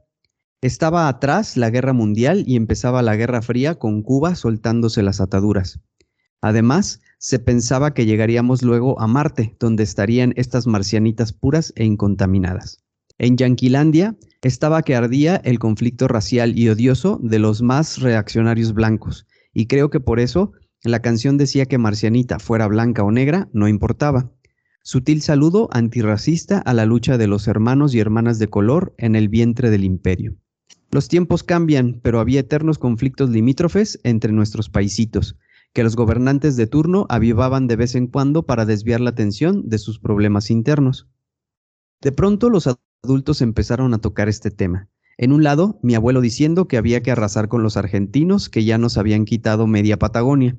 Estaba 0.62 1.10
atrás 1.10 1.58
la 1.58 1.70
guerra 1.70 1.92
mundial 1.92 2.46
y 2.48 2.56
empezaba 2.56 3.02
la 3.02 3.18
guerra 3.18 3.42
fría 3.42 3.76
con 3.76 4.02
Cuba 4.02 4.36
soltándose 4.36 5.04
las 5.04 5.20
ataduras. 5.20 5.82
Además, 6.40 7.02
se 7.24 7.40
pensaba 7.40 7.94
que 7.94 8.06
llegaríamos 8.06 8.64
luego 8.64 9.00
a 9.00 9.08
Marte, 9.08 9.56
donde 9.58 9.84
estarían 9.84 10.34
estas 10.36 10.68
marcianitas 10.68 11.32
puras 11.32 11.72
e 11.78 11.86
incontaminadas. 11.86 12.84
En 13.18 13.38
Yanquilandia 13.38 14.18
estaba 14.42 14.82
que 14.82 14.94
ardía 14.94 15.38
el 15.38 15.58
conflicto 15.58 16.10
racial 16.10 16.60
y 16.60 16.68
odioso 16.68 17.22
de 17.24 17.40
los 17.40 17.62
más 17.62 18.02
reaccionarios 18.02 18.74
blancos, 18.74 19.26
y 19.54 19.68
creo 19.68 19.90
que 19.90 20.02
por 20.02 20.20
eso 20.20 20.52
la 20.84 21.02
canción 21.02 21.38
decía 21.38 21.66
que 21.66 21.78
Marcianita, 21.78 22.40
fuera 22.40 22.68
blanca 22.68 23.04
o 23.04 23.12
negra, 23.12 23.48
no 23.54 23.70
importaba. 23.70 24.30
Sutil 24.84 25.22
saludo 25.22 25.70
antirracista 25.72 26.58
a 26.58 26.74
la 26.74 26.86
lucha 26.86 27.18
de 27.18 27.28
los 27.28 27.48
hermanos 27.48 27.96
y 27.96 28.02
hermanas 28.02 28.38
de 28.38 28.50
color 28.50 28.94
en 28.98 29.16
el 29.16 29.30
vientre 29.30 29.70
del 29.70 29.86
imperio. 29.86 30.36
Los 30.92 31.08
tiempos 31.08 31.44
cambian, 31.44 32.02
pero 32.04 32.20
había 32.20 32.42
eternos 32.42 32.80
conflictos 32.80 33.30
limítrofes 33.30 34.02
entre 34.04 34.34
nuestros 34.34 34.70
paisitos, 34.70 35.38
que 35.74 35.84
los 35.84 35.96
gobernantes 35.96 36.56
de 36.56 36.68
turno 36.68 37.06
avivaban 37.10 37.68
de 37.68 37.76
vez 37.76 37.96
en 37.96 38.08
cuando 38.08 38.44
para 38.46 38.66
desviar 38.66 39.02
la 39.02 39.10
atención 39.10 39.68
de 39.68 39.80
sus 39.80 40.00
problemas 40.00 40.52
internos. 40.52 41.08
De 42.02 42.12
pronto 42.12 42.50
los 42.50 42.70
adultos 43.04 43.42
empezaron 43.42 43.94
a 43.94 44.00
tocar 44.00 44.30
este 44.30 44.52
tema. 44.52 44.88
En 45.18 45.32
un 45.32 45.44
lado, 45.44 45.80
mi 45.84 45.96
abuelo 45.96 46.22
diciendo 46.22 46.68
que 46.68 46.78
había 46.78 47.02
que 47.02 47.12
arrasar 47.12 47.48
con 47.48 47.64
los 47.64 47.78
argentinos 47.78 48.50
que 48.50 48.64
ya 48.64 48.78
nos 48.78 48.98
habían 48.98 49.26
quitado 49.26 49.68
media 49.68 49.98
Patagonia. 49.98 50.58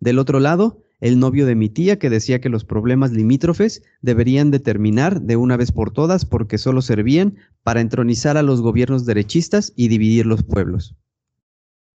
Del 0.00 0.18
otro 0.18 0.40
lado, 0.40 0.82
el 1.00 1.18
novio 1.18 1.46
de 1.46 1.56
mi 1.56 1.68
tía 1.68 1.98
que 1.98 2.10
decía 2.10 2.40
que 2.40 2.48
los 2.48 2.64
problemas 2.64 3.10
limítrofes 3.10 3.82
deberían 4.02 4.50
determinar 4.50 5.20
de 5.22 5.36
una 5.36 5.56
vez 5.56 5.72
por 5.72 5.92
todas 5.92 6.24
porque 6.24 6.58
solo 6.58 6.82
servían 6.82 7.36
para 7.64 7.80
entronizar 7.80 8.36
a 8.36 8.42
los 8.42 8.60
gobiernos 8.60 9.06
derechistas 9.06 9.72
y 9.74 9.88
dividir 9.88 10.26
los 10.26 10.44
pueblos. 10.44 10.96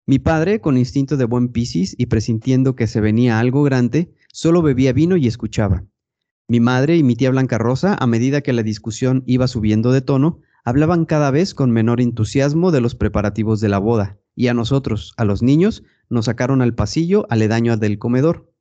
Mi 0.05 0.19
padre, 0.19 0.61
con 0.61 0.77
instinto 0.77 1.17
de 1.17 1.25
buen 1.25 1.49
piscis 1.49 1.95
y 1.97 2.07
presintiendo 2.07 2.75
que 2.75 2.89
se 2.89 3.01
venía 3.01 3.39
algo 3.39 3.63
grande, 3.63 4.13
solo 4.33 4.61
bebía 4.61 4.93
vino 4.93 5.17
y 5.17 5.29
escuchaba. 5.29 5.85
Mi 6.49 6.59
madre 6.59 6.97
y 6.97 7.05
mi 7.05 7.15
tía 7.15 7.31
Blanca 7.31 7.57
Rosa, 7.57 7.97
a 7.99 8.07
medida 8.09 8.41
que 8.41 8.53
la 8.53 8.65
discusión 8.65 9.23
iba 9.27 9.47
subiendo 9.47 9.93
de 9.93 10.01
tono, 10.01 10.41
hablaban 10.65 11.05
cada 11.05 11.31
vez 11.31 11.55
con 11.55 11.71
menor 11.71 12.01
entusiasmo 12.01 12.73
de 12.73 12.81
los 12.81 12.97
preparativos 12.97 13.61
de 13.61 13.69
la 13.69 13.79
boda, 13.79 14.19
y 14.35 14.49
a 14.49 14.55
nosotros, 14.55 15.15
a 15.17 15.25
los 15.25 15.41
niños, 15.41 15.85
nos 16.11 16.25
sacaron 16.25 16.63
al 16.63 16.75
pasillo 16.75 17.27
aledaño 17.31 17.77
del 17.77 17.99
comedor. 17.99 18.53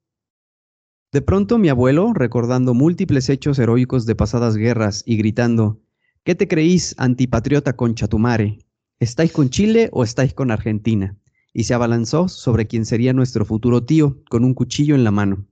De 1.12 1.24
pronto 1.24 1.58
mi 1.58 1.70
abuelo, 1.70 2.14
recordando 2.14 2.76
múltiples 2.76 3.30
hechos 3.30 3.58
heroicos 3.58 4.06
de 4.06 4.16
pasadas 4.16 4.56
guerras 4.56 5.04
y 5.08 5.18
gritando, 5.18 5.82
¿Qué 6.24 6.36
te 6.36 6.48
creís, 6.48 6.94
antipatriota 7.00 7.76
con 7.76 7.96
Chatumare? 7.96 8.60
¿Estáis 9.00 9.32
con 9.32 9.50
Chile 9.50 9.90
o 9.92 10.04
estáis 10.04 10.36
con 10.36 10.52
Argentina? 10.52 11.18
Y 11.54 11.64
se 11.64 11.74
abalanzó 11.74 12.28
sobre 12.28 12.68
quien 12.68 12.86
sería 12.86 13.14
nuestro 13.14 13.46
futuro 13.46 13.84
tío, 13.84 14.24
con 14.30 14.44
un 14.44 14.54
cuchillo 14.54 14.96
en 14.96 15.04
la 15.04 15.12
mano. 15.12 15.46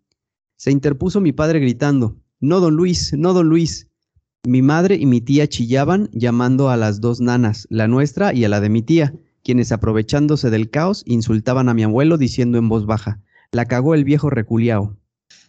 Se 0.56 0.72
interpuso 0.72 1.22
mi 1.22 1.32
padre 1.32 1.60
gritando, 1.60 2.18
No, 2.40 2.60
don 2.60 2.76
Luis, 2.76 3.14
no, 3.18 3.34
don 3.34 3.50
Luis. 3.50 3.88
Mi 4.46 4.62
madre 4.62 4.96
y 4.96 5.06
mi 5.06 5.22
tía 5.22 5.48
chillaban, 5.48 6.10
llamando 6.14 6.70
a 6.70 6.78
las 6.78 7.02
dos 7.02 7.20
nanas, 7.20 7.68
la 7.70 7.88
nuestra 7.88 8.34
y 8.34 8.46
a 8.46 8.50
la 8.50 8.62
de 8.62 8.70
mi 8.70 8.82
tía, 8.82 9.14
quienes 9.44 9.72
aprovechándose 9.72 10.50
del 10.50 10.70
caos 10.70 11.04
insultaban 11.06 11.70
a 11.70 11.74
mi 11.74 11.84
abuelo 11.84 12.18
diciendo 12.18 12.58
en 12.58 12.70
voz 12.70 12.86
baja, 12.86 13.22
La 13.52 13.66
cagó 13.66 13.96
el 13.96 14.04
viejo 14.06 14.30
reculiao. 14.30 14.98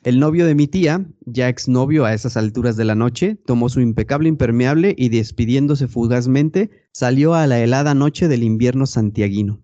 El 0.03 0.19
novio 0.19 0.47
de 0.47 0.55
mi 0.55 0.67
tía, 0.67 1.07
ya 1.27 1.49
exnovio 1.49 2.05
a 2.05 2.15
esas 2.15 2.37
alturas 2.37 2.77
de 2.77 2.85
la 2.85 2.95
noche, 2.95 3.37
tomó 3.47 3.69
su 3.69 3.81
impecable 3.81 4.29
impermeable 4.29 4.95
y 4.97 5.11
despidiéndose 5.11 5.89
fugazmente, 5.89 6.71
salió 6.93 7.35
a 7.35 7.47
la 7.47 7.61
helada 7.61 7.95
noche 7.95 8.27
del 8.27 8.43
invierno 8.43 8.87
santiaguino. 8.87 9.61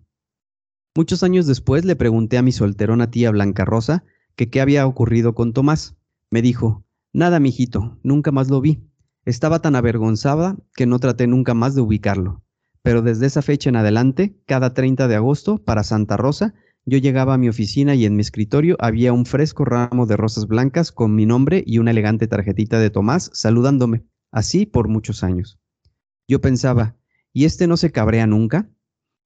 Muchos 0.97 1.21
años 1.21 1.45
después 1.45 1.85
le 1.85 1.95
pregunté 1.95 2.39
a 2.39 2.41
mi 2.41 2.51
solterona 2.51 3.11
tía 3.11 3.29
Blanca 3.29 3.65
Rosa 3.65 4.03
que 4.35 4.49
qué 4.49 4.61
había 4.61 4.87
ocurrido 4.87 5.35
con 5.35 5.53
Tomás. 5.53 5.95
Me 6.31 6.41
dijo, 6.41 6.85
nada, 7.13 7.39
mijito, 7.39 7.99
nunca 8.01 8.31
más 8.31 8.49
lo 8.49 8.61
vi. 8.61 8.81
Estaba 9.23 9.61
tan 9.61 9.75
avergonzada 9.75 10.57
que 10.73 10.87
no 10.87 10.97
traté 10.97 11.27
nunca 11.27 11.53
más 11.53 11.75
de 11.75 11.81
ubicarlo. 11.81 12.41
Pero 12.81 13.03
desde 13.03 13.27
esa 13.27 13.43
fecha 13.43 13.69
en 13.69 13.75
adelante, 13.75 14.41
cada 14.47 14.73
30 14.73 15.07
de 15.07 15.15
agosto, 15.15 15.59
para 15.59 15.83
Santa 15.83 16.17
Rosa, 16.17 16.55
yo 16.83 16.97
llegaba 16.97 17.35
a 17.35 17.37
mi 17.37 17.47
oficina 17.47 17.93
y 17.93 18.07
en 18.07 18.15
mi 18.15 18.21
escritorio 18.21 18.75
había 18.79 19.13
un 19.13 19.27
fresco 19.27 19.65
ramo 19.65 20.07
de 20.07 20.17
rosas 20.17 20.47
blancas 20.47 20.91
con 20.91 21.13
mi 21.13 21.27
nombre 21.27 21.63
y 21.63 21.77
una 21.77 21.91
elegante 21.91 22.27
tarjetita 22.27 22.79
de 22.79 22.89
Tomás 22.89 23.29
saludándome, 23.33 24.03
así 24.31 24.65
por 24.65 24.87
muchos 24.87 25.23
años. 25.23 25.59
Yo 26.27 26.41
pensaba, 26.41 26.95
¿y 27.33 27.45
este 27.45 27.67
no 27.67 27.77
se 27.77 27.91
cabrea 27.91 28.25
nunca? 28.25 28.71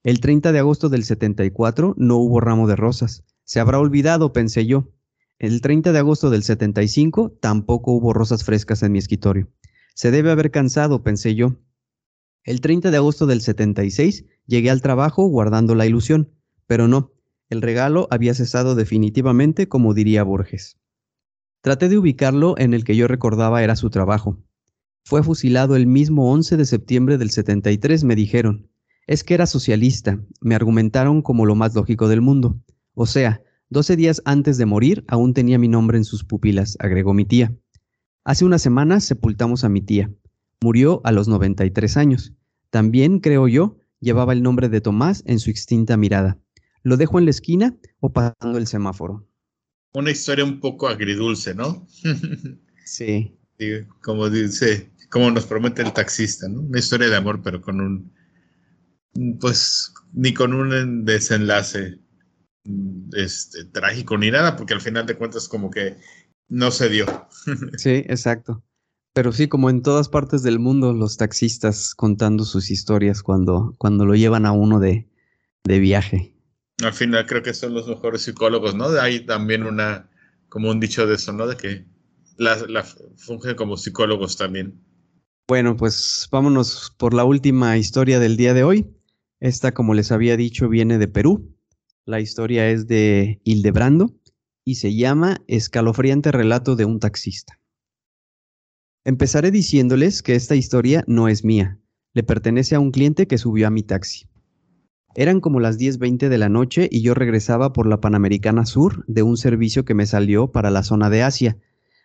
El 0.04 0.20
30 0.20 0.52
de 0.52 0.58
agosto 0.58 0.90
del 0.90 1.04
74 1.04 1.94
no 1.96 2.18
hubo 2.18 2.40
ramo 2.40 2.68
de 2.68 2.76
rosas. 2.76 3.24
Se 3.44 3.60
habrá 3.60 3.78
olvidado, 3.78 4.34
pensé 4.34 4.66
yo. 4.66 4.90
El 5.38 5.62
30 5.62 5.92
de 5.92 6.00
agosto 6.00 6.32
del 6.32 6.42
75 6.42 7.38
tampoco 7.40 7.92
hubo 7.92 8.12
rosas 8.12 8.44
frescas 8.44 8.82
en 8.82 8.94
mi 8.94 8.98
escritorio. 8.98 9.52
Se 9.94 10.10
debe 10.10 10.32
haber 10.32 10.50
cansado, 10.50 11.04
pensé 11.04 11.36
yo. 11.36 11.58
El 12.44 12.62
30 12.62 12.90
de 12.90 12.98
agosto 12.98 13.28
del 13.28 13.42
76 13.42 14.26
llegué 14.48 14.72
al 14.72 14.82
trabajo 14.82 15.28
guardando 15.28 15.76
la 15.76 15.86
ilusión, 15.86 16.34
pero 16.66 16.88
no, 16.88 17.14
el 17.50 17.62
regalo 17.62 18.08
había 18.10 18.34
cesado 18.34 18.74
definitivamente, 18.74 19.68
como 19.68 19.94
diría 19.94 20.24
Borges. 20.24 20.78
Traté 21.62 21.90
de 21.90 22.00
ubicarlo 22.00 22.58
en 22.58 22.74
el 22.74 22.86
que 22.86 22.96
yo 22.96 23.08
recordaba 23.08 23.62
era 23.62 23.76
su 23.76 23.92
trabajo. 23.92 24.44
Fue 25.04 25.22
fusilado 25.22 25.76
el 25.76 25.86
mismo 25.86 26.32
11 26.32 26.58
de 26.58 26.66
septiembre 26.66 27.20
del 27.20 27.30
73, 27.30 28.04
me 28.04 28.16
dijeron. 28.16 28.71
Es 29.08 29.24
que 29.24 29.34
era 29.34 29.46
socialista, 29.46 30.20
me 30.42 30.56
argumentaron 30.56 31.22
como 31.22 31.46
lo 31.46 31.56
más 31.56 31.76
lógico 31.76 32.08
del 32.08 32.22
mundo. 32.22 32.62
O 32.94 33.06
sea, 33.06 33.42
12 33.70 33.96
días 33.96 34.22
antes 34.26 34.58
de 34.58 34.66
morir 34.66 35.04
aún 35.08 35.34
tenía 35.34 35.58
mi 35.58 35.68
nombre 35.68 35.98
en 35.98 36.04
sus 36.04 36.24
pupilas, 36.24 36.78
agregó 36.80 37.14
mi 37.14 37.26
tía. 37.26 37.56
Hace 38.24 38.46
una 38.46 38.60
semana 38.60 39.00
sepultamos 39.00 39.64
a 39.64 39.70
mi 39.70 39.82
tía. 39.82 40.12
Murió 40.62 41.02
a 41.04 41.12
los 41.12 41.28
93 41.28 41.98
años. 41.98 42.34
También, 42.70 43.20
creo 43.20 43.48
yo, 43.48 43.78
llevaba 44.00 44.34
el 44.34 44.44
nombre 44.44 44.70
de 44.70 44.82
Tomás 44.82 45.24
en 45.26 45.40
su 45.40 45.50
extinta 45.50 45.98
mirada. 45.98 46.38
¿Lo 46.84 46.98
dejo 46.98 47.18
en 47.18 47.26
la 47.26 47.32
esquina 47.32 47.76
o 48.00 48.12
pasando 48.12 48.58
el 48.58 48.68
semáforo? 48.68 49.28
Una 49.94 50.12
historia 50.12 50.46
un 50.46 50.60
poco 50.60 50.88
agridulce, 50.88 51.56
¿no? 51.56 51.88
sí. 52.86 53.38
Como 54.02 54.30
dice, 54.30 54.92
como 55.10 55.32
nos 55.32 55.46
promete 55.46 55.82
el 55.82 55.94
taxista, 55.94 56.48
¿no? 56.48 56.62
Una 56.62 56.80
historia 56.80 57.10
de 57.10 57.16
amor, 57.16 57.42
pero 57.44 57.62
con 57.62 57.82
un, 57.82 58.12
pues, 59.40 59.94
ni 60.14 60.34
con 60.34 60.54
un 60.54 61.06
desenlace 61.06 62.00
este, 63.14 63.66
trágico 63.66 64.18
ni 64.18 64.32
nada, 64.32 64.56
porque 64.56 64.74
al 64.74 64.82
final 64.82 65.06
de 65.06 65.16
cuentas 65.16 65.48
como 65.48 65.70
que 65.70 65.98
no 66.50 66.72
se 66.72 66.90
dio. 66.90 67.06
sí, 67.78 68.04
exacto. 68.08 68.64
Pero 69.14 69.34
sí, 69.34 69.48
como 69.48 69.70
en 69.70 69.82
todas 69.82 70.08
partes 70.08 70.42
del 70.42 70.60
mundo, 70.60 70.94
los 70.94 71.18
taxistas 71.18 71.94
contando 71.96 72.46
sus 72.46 72.72
historias 72.72 73.24
cuando, 73.24 73.76
cuando 73.78 74.06
lo 74.06 74.16
llevan 74.16 74.46
a 74.46 74.54
uno 74.54 74.80
de, 74.80 75.10
de 75.66 75.80
viaje. 75.80 76.36
Al 76.84 76.94
final 76.94 77.26
creo 77.26 77.44
que 77.44 77.54
son 77.54 77.74
los 77.74 77.88
mejores 77.88 78.22
psicólogos, 78.22 78.74
¿no? 78.74 78.88
Hay 79.00 79.26
también 79.26 79.64
una, 79.64 80.10
como 80.48 80.70
un 80.70 80.80
dicho 80.80 81.06
de 81.06 81.16
eso, 81.16 81.34
¿no? 81.34 81.46
De 81.46 81.58
que 81.58 81.86
la, 82.38 82.56
la 82.68 82.84
fungen 82.84 83.56
como 83.56 83.76
psicólogos 83.76 84.38
también. 84.38 84.82
Bueno, 85.48 85.76
pues 85.76 86.30
vámonos 86.32 86.96
por 86.98 87.14
la 87.14 87.26
última 87.26 87.78
historia 87.78 88.20
del 88.20 88.38
día 88.38 88.54
de 88.54 88.64
hoy. 88.64 88.96
Esta, 89.42 89.74
como 89.74 89.96
les 89.96 90.12
había 90.12 90.38
dicho, 90.38 90.70
viene 90.70 91.00
de 91.00 91.08
Perú. 91.08 91.56
La 92.06 92.20
historia 92.20 92.70
es 92.70 92.86
de 92.86 93.42
Hildebrando 93.44 94.14
y 94.64 94.76
se 94.76 94.94
llama 94.94 95.42
Escalofriante 95.48 96.32
relato 96.32 96.76
de 96.76 96.86
un 96.86 97.00
taxista. 97.00 97.60
Empezaré 99.04 99.50
diciéndoles 99.50 100.22
que 100.22 100.36
esta 100.36 100.56
historia 100.56 101.04
no 101.08 101.28
es 101.28 101.44
mía, 101.44 101.80
le 102.14 102.22
pertenece 102.22 102.76
a 102.76 102.80
un 102.80 102.92
cliente 102.92 103.26
que 103.26 103.40
subió 103.40 103.66
a 103.66 103.72
mi 103.72 103.82
taxi. 103.82 104.28
Eran 105.16 105.42
como 105.42 105.60
las 105.60 105.80
10.20 105.80 106.30
de 106.30 106.38
la 106.38 106.48
noche 106.48 106.88
y 106.92 107.02
yo 107.02 107.16
regresaba 107.16 107.74
por 107.74 107.88
la 107.88 108.00
Panamericana 108.00 108.68
Sur 108.68 109.04
de 109.08 109.24
un 109.24 109.38
servicio 109.38 109.86
que 109.86 109.96
me 109.96 110.06
salió 110.06 110.52
para 110.52 110.70
la 110.70 110.84
zona 110.84 111.10
de 111.10 111.24
Asia. 111.24 111.58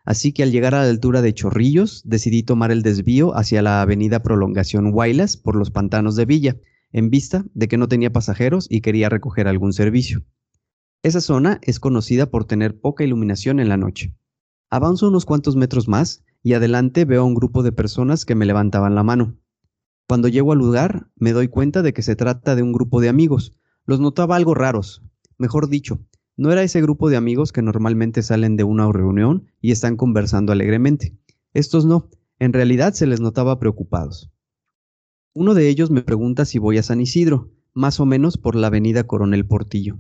Así 0.07 0.33
que 0.33 0.43
al 0.43 0.52
llegar 0.52 0.75
a 0.75 0.85
la 0.85 0.88
altura 0.88 1.21
de 1.21 1.35
Chorrillos, 1.35 2.00
decidí 2.07 2.45
tomar 2.45 2.71
el 2.71 2.83
desvío 2.83 3.37
hacia 3.37 3.61
la 3.61 3.83
avenida 3.83 4.23
Prolongación 4.23 4.90
Huaylas 4.95 5.37
por 5.37 5.55
los 5.55 5.71
pantanos 5.71 6.16
de 6.16 6.25
Villa, 6.25 6.57
en 6.97 7.11
vista 7.11 7.45
de 7.53 7.69
que 7.69 7.76
no 7.76 7.88
tenía 7.88 8.11
pasajeros 8.11 8.67
y 8.71 8.81
quería 8.81 9.11
recoger 9.11 9.49
algún 9.49 9.75
servicio. 9.75 10.25
Esa 11.03 11.21
zona 11.21 11.59
es 11.61 11.79
conocida 11.79 12.31
por 12.31 12.47
tener 12.47 12.81
poca 12.81 13.05
iluminación 13.05 13.61
en 13.61 13.69
la 13.69 13.76
noche. 13.76 14.17
Avanzo 14.71 15.09
unos 15.09 15.26
cuantos 15.26 15.57
metros 15.57 15.88
más 15.88 16.25
y 16.43 16.55
adelante 16.55 17.05
veo 17.05 17.21
a 17.21 17.26
un 17.26 17.35
grupo 17.35 17.62
de 17.62 17.71
personas 17.71 18.25
que 18.25 18.35
me 18.35 18.47
levantaban 18.47 18.95
la 18.95 19.03
mano. 19.03 19.37
Cuando 20.09 20.29
llego 20.29 20.53
al 20.53 20.59
lugar, 20.59 21.11
me 21.17 21.33
doy 21.33 21.49
cuenta 21.49 21.83
de 21.83 21.93
que 21.93 22.00
se 22.00 22.17
trata 22.17 22.57
de 22.57 22.62
un 22.62 22.73
grupo 22.73 23.03
de 23.03 23.11
amigos. 23.11 23.59
Los 23.85 24.00
notaba 24.00 24.37
algo 24.37 24.55
raros. 24.55 25.03
Mejor 25.37 25.69
dicho, 25.69 26.00
no 26.38 26.50
era 26.50 26.62
ese 26.62 26.81
grupo 26.81 27.11
de 27.11 27.19
amigos 27.19 27.53
que 27.53 27.61
normalmente 27.61 28.23
salen 28.23 28.57
de 28.57 28.65
una 28.65 28.91
reunión 28.91 29.50
y 29.61 29.73
están 29.73 29.99
conversando 29.99 30.50
alegremente. 30.50 31.15
Estos 31.53 31.85
no, 31.85 32.09
en 32.38 32.55
realidad 32.55 32.95
se 32.95 33.07
les 33.07 33.21
notaba 33.21 33.59
preocupados. 33.59 34.31
Uno 35.38 35.52
de 35.52 35.69
ellos 35.69 35.90
me 35.90 36.00
pregunta 36.00 36.47
si 36.47 36.59
voy 36.59 36.78
a 36.78 36.83
San 36.83 36.99
Isidro, 36.99 37.50
más 37.75 38.00
o 38.00 38.07
menos 38.07 38.38
por 38.38 38.57
la 38.57 38.69
avenida 38.69 39.07
Coronel 39.07 39.47
Portillo. 39.47 39.99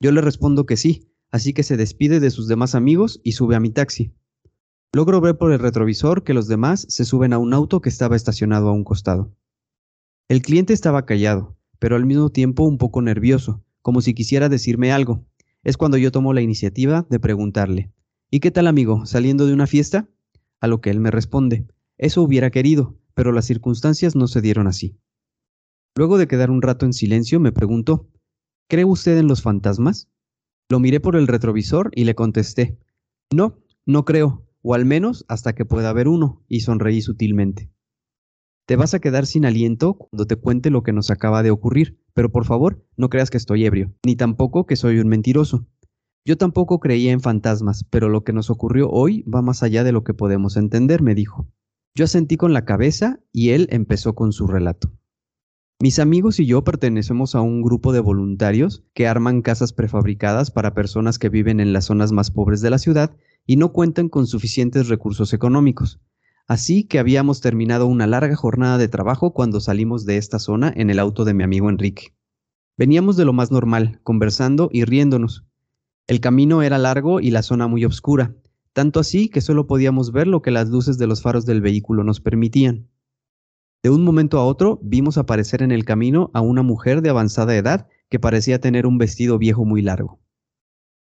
Yo 0.00 0.10
le 0.10 0.22
respondo 0.22 0.64
que 0.64 0.78
sí, 0.78 1.12
así 1.30 1.52
que 1.52 1.64
se 1.64 1.76
despide 1.76 2.18
de 2.18 2.30
sus 2.30 2.48
demás 2.48 2.74
amigos 2.74 3.20
y 3.22 3.32
sube 3.32 3.56
a 3.56 3.60
mi 3.60 3.68
taxi. 3.68 4.14
Logro 4.94 5.20
ver 5.20 5.36
por 5.36 5.52
el 5.52 5.58
retrovisor 5.58 6.24
que 6.24 6.32
los 6.32 6.48
demás 6.48 6.86
se 6.88 7.04
suben 7.04 7.34
a 7.34 7.38
un 7.38 7.52
auto 7.52 7.82
que 7.82 7.90
estaba 7.90 8.16
estacionado 8.16 8.70
a 8.70 8.72
un 8.72 8.84
costado. 8.84 9.36
El 10.30 10.40
cliente 10.40 10.72
estaba 10.72 11.04
callado, 11.04 11.58
pero 11.78 11.94
al 11.94 12.06
mismo 12.06 12.30
tiempo 12.30 12.64
un 12.64 12.78
poco 12.78 13.02
nervioso, 13.02 13.62
como 13.82 14.00
si 14.00 14.14
quisiera 14.14 14.48
decirme 14.48 14.92
algo. 14.92 15.26
Es 15.62 15.76
cuando 15.76 15.98
yo 15.98 16.10
tomo 16.10 16.32
la 16.32 16.40
iniciativa 16.40 17.06
de 17.10 17.20
preguntarle, 17.20 17.92
¿Y 18.30 18.40
qué 18.40 18.50
tal 18.50 18.66
amigo? 18.66 19.04
¿Saliendo 19.04 19.44
de 19.44 19.52
una 19.52 19.66
fiesta? 19.66 20.08
A 20.58 20.68
lo 20.68 20.80
que 20.80 20.88
él 20.88 21.00
me 21.00 21.10
responde, 21.10 21.66
eso 21.98 22.22
hubiera 22.22 22.50
querido, 22.50 22.96
pero 23.20 23.32
las 23.32 23.44
circunstancias 23.44 24.16
no 24.16 24.28
se 24.28 24.40
dieron 24.40 24.66
así. 24.66 24.98
Luego 25.94 26.16
de 26.16 26.26
quedar 26.26 26.50
un 26.50 26.62
rato 26.62 26.86
en 26.86 26.94
silencio, 26.94 27.38
me 27.38 27.52
preguntó, 27.52 28.08
¿cree 28.66 28.86
usted 28.86 29.18
en 29.18 29.28
los 29.28 29.42
fantasmas? 29.42 30.08
Lo 30.70 30.80
miré 30.80 31.00
por 31.00 31.16
el 31.16 31.26
retrovisor 31.26 31.90
y 31.94 32.04
le 32.04 32.14
contesté, 32.14 32.78
no, 33.30 33.58
no 33.84 34.06
creo, 34.06 34.48
o 34.62 34.72
al 34.72 34.86
menos 34.86 35.26
hasta 35.28 35.54
que 35.54 35.66
pueda 35.66 35.90
haber 35.90 36.08
uno, 36.08 36.42
y 36.48 36.60
sonreí 36.60 37.02
sutilmente. 37.02 37.70
Te 38.66 38.76
vas 38.76 38.94
a 38.94 39.00
quedar 39.00 39.26
sin 39.26 39.44
aliento 39.44 39.98
cuando 39.98 40.26
te 40.26 40.36
cuente 40.36 40.70
lo 40.70 40.82
que 40.82 40.94
nos 40.94 41.10
acaba 41.10 41.42
de 41.42 41.50
ocurrir, 41.50 42.00
pero 42.14 42.32
por 42.32 42.46
favor, 42.46 42.86
no 42.96 43.10
creas 43.10 43.28
que 43.28 43.36
estoy 43.36 43.66
ebrio, 43.66 43.92
ni 44.02 44.16
tampoco 44.16 44.64
que 44.64 44.76
soy 44.76 44.98
un 44.98 45.08
mentiroso. 45.08 45.66
Yo 46.24 46.38
tampoco 46.38 46.80
creía 46.80 47.12
en 47.12 47.20
fantasmas, 47.20 47.84
pero 47.84 48.08
lo 48.08 48.24
que 48.24 48.32
nos 48.32 48.48
ocurrió 48.48 48.88
hoy 48.88 49.24
va 49.24 49.42
más 49.42 49.62
allá 49.62 49.84
de 49.84 49.92
lo 49.92 50.04
que 50.04 50.14
podemos 50.14 50.56
entender, 50.56 51.02
me 51.02 51.14
dijo. 51.14 51.50
Yo 51.94 52.04
asentí 52.04 52.36
con 52.36 52.52
la 52.52 52.64
cabeza 52.64 53.20
y 53.32 53.50
él 53.50 53.68
empezó 53.70 54.14
con 54.14 54.32
su 54.32 54.46
relato. 54.46 54.92
Mis 55.82 55.98
amigos 55.98 56.38
y 56.38 56.46
yo 56.46 56.62
pertenecemos 56.62 57.34
a 57.34 57.40
un 57.40 57.62
grupo 57.62 57.92
de 57.92 58.00
voluntarios 58.00 58.84
que 58.92 59.08
arman 59.08 59.40
casas 59.40 59.72
prefabricadas 59.72 60.50
para 60.50 60.74
personas 60.74 61.18
que 61.18 61.30
viven 61.30 61.58
en 61.58 61.72
las 61.72 61.86
zonas 61.86 62.12
más 62.12 62.30
pobres 62.30 62.60
de 62.60 62.70
la 62.70 62.78
ciudad 62.78 63.16
y 63.46 63.56
no 63.56 63.72
cuentan 63.72 64.08
con 64.08 64.26
suficientes 64.26 64.88
recursos 64.88 65.32
económicos. 65.32 65.98
Así 66.46 66.84
que 66.84 66.98
habíamos 66.98 67.40
terminado 67.40 67.86
una 67.86 68.06
larga 68.06 68.36
jornada 68.36 68.76
de 68.76 68.88
trabajo 68.88 69.32
cuando 69.32 69.60
salimos 69.60 70.04
de 70.04 70.16
esta 70.18 70.38
zona 70.38 70.72
en 70.76 70.90
el 70.90 70.98
auto 70.98 71.24
de 71.24 71.32
mi 71.32 71.44
amigo 71.44 71.70
Enrique. 71.70 72.14
Veníamos 72.76 73.16
de 73.16 73.24
lo 73.24 73.32
más 73.32 73.50
normal, 73.50 74.00
conversando 74.02 74.68
y 74.72 74.84
riéndonos. 74.84 75.46
El 76.06 76.20
camino 76.20 76.62
era 76.62 76.76
largo 76.76 77.20
y 77.20 77.30
la 77.30 77.42
zona 77.42 77.68
muy 77.68 77.84
oscura, 77.84 78.34
tanto 78.72 79.00
así 79.00 79.28
que 79.28 79.40
solo 79.40 79.66
podíamos 79.66 80.12
ver 80.12 80.26
lo 80.26 80.42
que 80.42 80.50
las 80.50 80.68
luces 80.68 80.98
de 80.98 81.06
los 81.06 81.22
faros 81.22 81.46
del 81.46 81.60
vehículo 81.60 82.04
nos 82.04 82.20
permitían. 82.20 82.88
De 83.82 83.90
un 83.90 84.04
momento 84.04 84.38
a 84.38 84.44
otro 84.44 84.78
vimos 84.82 85.16
aparecer 85.18 85.62
en 85.62 85.72
el 85.72 85.84
camino 85.84 86.30
a 86.34 86.40
una 86.40 86.62
mujer 86.62 87.00
de 87.02 87.10
avanzada 87.10 87.56
edad 87.56 87.88
que 88.08 88.20
parecía 88.20 88.60
tener 88.60 88.86
un 88.86 88.98
vestido 88.98 89.38
viejo 89.38 89.64
muy 89.64 89.82
largo. 89.82 90.20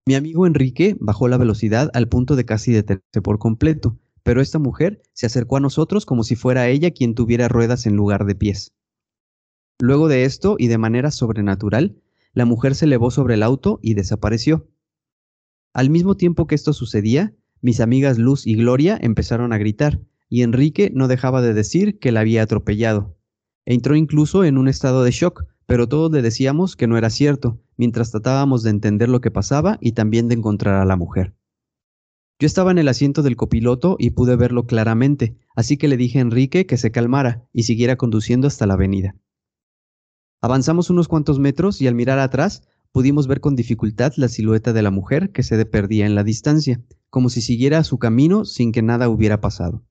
Mi 0.05 0.15
amigo 0.15 0.47
Enrique 0.47 0.95
bajó 0.99 1.27
la 1.27 1.37
velocidad 1.37 1.91
al 1.93 2.07
punto 2.07 2.35
de 2.35 2.45
casi 2.45 2.71
detenerse 2.71 3.21
por 3.21 3.37
completo, 3.37 3.99
pero 4.23 4.41
esta 4.41 4.59
mujer 4.59 5.01
se 5.13 5.25
acercó 5.25 5.57
a 5.57 5.59
nosotros 5.59 6.05
como 6.05 6.23
si 6.23 6.35
fuera 6.35 6.67
ella 6.67 6.91
quien 6.91 7.15
tuviera 7.15 7.47
ruedas 7.47 7.85
en 7.85 7.95
lugar 7.95 8.25
de 8.25 8.35
pies. 8.35 8.73
Luego 9.79 10.07
de 10.07 10.25
esto, 10.25 10.55
y 10.57 10.67
de 10.67 10.77
manera 10.77 11.11
sobrenatural, 11.11 12.01
la 12.33 12.45
mujer 12.45 12.75
se 12.75 12.85
elevó 12.85 13.11
sobre 13.11 13.35
el 13.35 13.43
auto 13.43 13.79
y 13.81 13.93
desapareció. 13.93 14.67
Al 15.73 15.89
mismo 15.89 16.15
tiempo 16.15 16.47
que 16.47 16.55
esto 16.55 16.73
sucedía, 16.73 17.33
mis 17.61 17.79
amigas 17.79 18.17
Luz 18.17 18.47
y 18.47 18.55
Gloria 18.55 18.97
empezaron 19.01 19.53
a 19.53 19.57
gritar, 19.57 20.01
y 20.29 20.43
Enrique 20.43 20.91
no 20.93 21.07
dejaba 21.07 21.41
de 21.41 21.53
decir 21.53 21.99
que 21.99 22.11
la 22.11 22.21
había 22.21 22.43
atropellado. 22.43 23.17
Entró 23.65 23.95
incluso 23.95 24.43
en 24.43 24.57
un 24.57 24.67
estado 24.67 25.03
de 25.03 25.11
shock, 25.11 25.45
pero 25.65 25.87
todos 25.87 26.11
le 26.11 26.21
decíamos 26.21 26.75
que 26.75 26.87
no 26.87 26.97
era 26.97 27.09
cierto, 27.09 27.61
mientras 27.77 28.11
tratábamos 28.11 28.63
de 28.63 28.71
entender 28.71 29.09
lo 29.09 29.21
que 29.21 29.31
pasaba 29.31 29.77
y 29.81 29.91
también 29.91 30.27
de 30.27 30.35
encontrar 30.35 30.75
a 30.75 30.85
la 30.85 30.95
mujer. 30.95 31.35
Yo 32.39 32.45
estaba 32.45 32.71
en 32.71 32.77
el 32.77 32.87
asiento 32.87 33.21
del 33.21 33.35
copiloto 33.35 33.97
y 33.99 34.11
pude 34.11 34.35
verlo 34.35 34.65
claramente, 34.65 35.35
así 35.55 35.77
que 35.77 35.87
le 35.87 35.97
dije 35.97 36.19
a 36.19 36.21
Enrique 36.21 36.65
que 36.65 36.77
se 36.77 36.89
calmara 36.89 37.47
y 37.51 37.63
siguiera 37.63 37.97
conduciendo 37.97 38.47
hasta 38.47 38.65
la 38.65 38.75
avenida. 38.75 39.15
Avanzamos 40.41 40.89
unos 40.89 41.09
cuantos 41.09 41.37
metros 41.37 41.81
y 41.81 41.87
al 41.87 41.95
mirar 41.95 42.17
atrás 42.17 42.63
pudimos 42.91 43.27
ver 43.27 43.39
con 43.39 43.55
dificultad 43.55 44.13
la 44.15 44.27
silueta 44.27 44.73
de 44.73 44.81
la 44.81 44.91
mujer 44.91 45.31
que 45.31 45.43
se 45.43 45.63
perdía 45.65 46.05
en 46.05 46.15
la 46.15 46.23
distancia, 46.23 46.81
como 47.09 47.29
si 47.29 47.41
siguiera 47.41 47.83
su 47.83 47.99
camino 47.99 48.45
sin 48.45 48.71
que 48.71 48.81
nada 48.81 49.09
hubiera 49.09 49.41
pasado. 49.41 49.83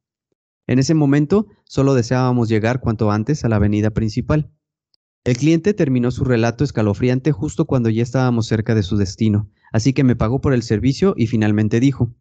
En 0.67 0.79
ese 0.79 0.95
momento 0.95 1.47
solo 1.65 1.95
deseábamos 1.95 2.49
llegar 2.49 2.81
cuanto 2.81 3.11
antes 3.11 3.45
a 3.45 3.49
la 3.49 3.57
avenida 3.57 3.91
principal. 3.91 4.51
El 5.25 5.37
cliente 5.37 5.75
terminó 5.75 6.11
su 6.11 6.25
relato 6.25 6.65
escalofriante 6.65 7.33
justo 7.33 7.65
cuando 7.67 7.89
ya 7.91 8.03
estábamos 8.03 8.47
cerca 8.47 8.75
de 8.75 8.83
su 8.83 8.97
destino, 8.97 9.51
así 9.73 9.93
que 9.93 10.05
me 10.05 10.17
pagó 10.17 10.41
por 10.41 10.53
el 10.53 10.63
servicio 10.63 11.15
y 11.17 11.27
finalmente 11.27 11.81
dijo, 11.81 12.15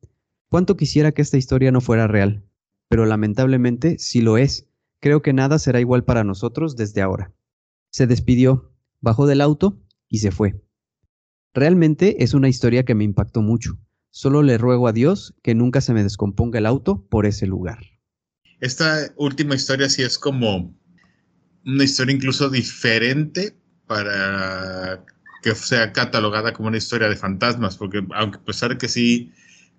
cuánto 0.49 0.77
quisiera 0.77 1.11
que 1.11 1.21
esta 1.21 1.37
historia 1.37 1.71
no 1.71 1.81
fuera 1.81 2.07
real, 2.07 2.43
pero 2.89 3.05
lamentablemente 3.05 3.97
sí 3.99 4.21
lo 4.21 4.37
es. 4.37 4.67
Creo 4.99 5.21
que 5.21 5.33
nada 5.33 5.59
será 5.59 5.79
igual 5.79 6.05
para 6.05 6.23
nosotros 6.23 6.75
desde 6.75 7.01
ahora. 7.01 7.33
Se 7.91 8.07
despidió, 8.07 8.71
bajó 8.99 9.27
del 9.27 9.41
auto 9.41 9.79
y 10.09 10.19
se 10.19 10.31
fue. 10.31 10.66
Realmente 11.57 12.23
es 12.23 12.35
una 12.35 12.49
historia 12.49 12.85
que 12.85 12.93
me 12.93 13.03
impactó 13.03 13.41
mucho. 13.41 13.79
Solo 14.11 14.43
le 14.43 14.59
ruego 14.59 14.87
a 14.87 14.93
Dios 14.93 15.33
que 15.41 15.55
nunca 15.55 15.81
se 15.81 15.91
me 15.91 16.03
descomponga 16.03 16.59
el 16.59 16.67
auto 16.67 17.07
por 17.09 17.25
ese 17.25 17.47
lugar. 17.47 17.79
Esta 18.59 19.11
última 19.15 19.55
historia 19.55 19.89
sí 19.89 20.03
es 20.03 20.19
como 20.19 20.71
una 21.65 21.83
historia 21.83 22.13
incluso 22.13 22.51
diferente 22.51 23.55
para 23.87 25.03
que 25.41 25.55
sea 25.55 25.91
catalogada 25.93 26.53
como 26.53 26.67
una 26.67 26.77
historia 26.77 27.09
de 27.09 27.15
fantasmas, 27.15 27.75
porque 27.75 28.05
aunque 28.13 28.37
a 28.37 28.43
pesar 28.43 28.69
de 28.69 28.77
que 28.77 28.87
sí 28.87 29.31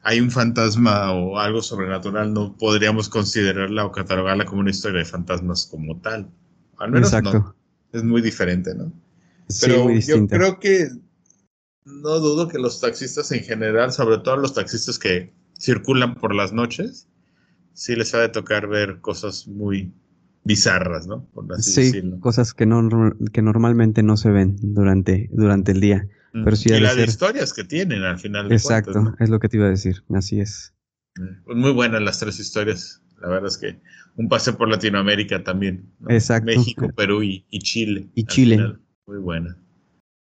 hay 0.02 0.18
un 0.18 0.32
fantasma 0.32 1.12
o 1.12 1.38
algo 1.38 1.62
sobrenatural, 1.62 2.32
no 2.34 2.56
podríamos 2.56 3.08
considerarla 3.08 3.86
o 3.86 3.92
catalogarla 3.92 4.46
como 4.46 4.62
una 4.62 4.70
historia 4.70 4.98
de 4.98 5.04
fantasmas 5.04 5.64
como 5.66 5.96
tal. 6.00 6.28
Al 6.78 6.90
menos 6.90 7.12
no. 7.22 7.54
Es 7.92 8.02
muy 8.02 8.20
diferente, 8.20 8.74
¿no? 8.74 8.92
Pero 9.60 9.88
yo 9.92 10.26
creo 10.26 10.58
que 10.58 10.88
no 11.88 12.18
dudo 12.20 12.48
que 12.48 12.58
los 12.58 12.80
taxistas 12.80 13.32
en 13.32 13.42
general, 13.42 13.92
sobre 13.92 14.18
todo 14.18 14.36
los 14.36 14.54
taxistas 14.54 14.98
que 14.98 15.32
circulan 15.58 16.14
por 16.14 16.34
las 16.34 16.52
noches, 16.52 17.08
sí 17.72 17.96
les 17.96 18.14
ha 18.14 18.20
de 18.20 18.28
tocar 18.28 18.68
ver 18.68 19.00
cosas 19.00 19.46
muy 19.48 19.92
bizarras, 20.44 21.06
¿no? 21.06 21.28
sí, 21.58 22.02
cosas 22.20 22.54
que, 22.54 22.64
no, 22.64 22.88
que 23.32 23.42
normalmente 23.42 24.02
no 24.02 24.16
se 24.16 24.30
ven 24.30 24.56
durante, 24.60 25.28
durante 25.32 25.72
el 25.72 25.80
día. 25.80 26.08
Pero 26.32 26.56
sí 26.56 26.70
y 26.72 26.80
las 26.80 26.96
historias 26.96 27.52
que 27.52 27.64
tienen 27.64 28.02
al 28.02 28.18
final. 28.18 28.52
Exacto, 28.52 29.14
es 29.18 29.28
lo 29.30 29.40
que 29.40 29.48
te 29.48 29.56
iba 29.56 29.66
a 29.66 29.70
decir, 29.70 30.04
así 30.14 30.40
es. 30.40 30.74
Pues 31.44 31.56
muy 31.56 31.72
buenas 31.72 32.00
las 32.02 32.18
tres 32.18 32.38
historias. 32.38 33.02
La 33.20 33.28
verdad 33.28 33.48
es 33.48 33.58
que 33.58 33.80
un 34.16 34.28
paseo 34.28 34.56
por 34.56 34.68
Latinoamérica 34.68 35.42
también. 35.42 35.90
Exacto. 36.08 36.46
México, 36.46 36.88
Perú 36.94 37.22
y, 37.22 37.44
Chile. 37.60 38.08
Y 38.14 38.24
Chile. 38.24 38.76
Muy 39.06 39.18
buena. 39.18 39.58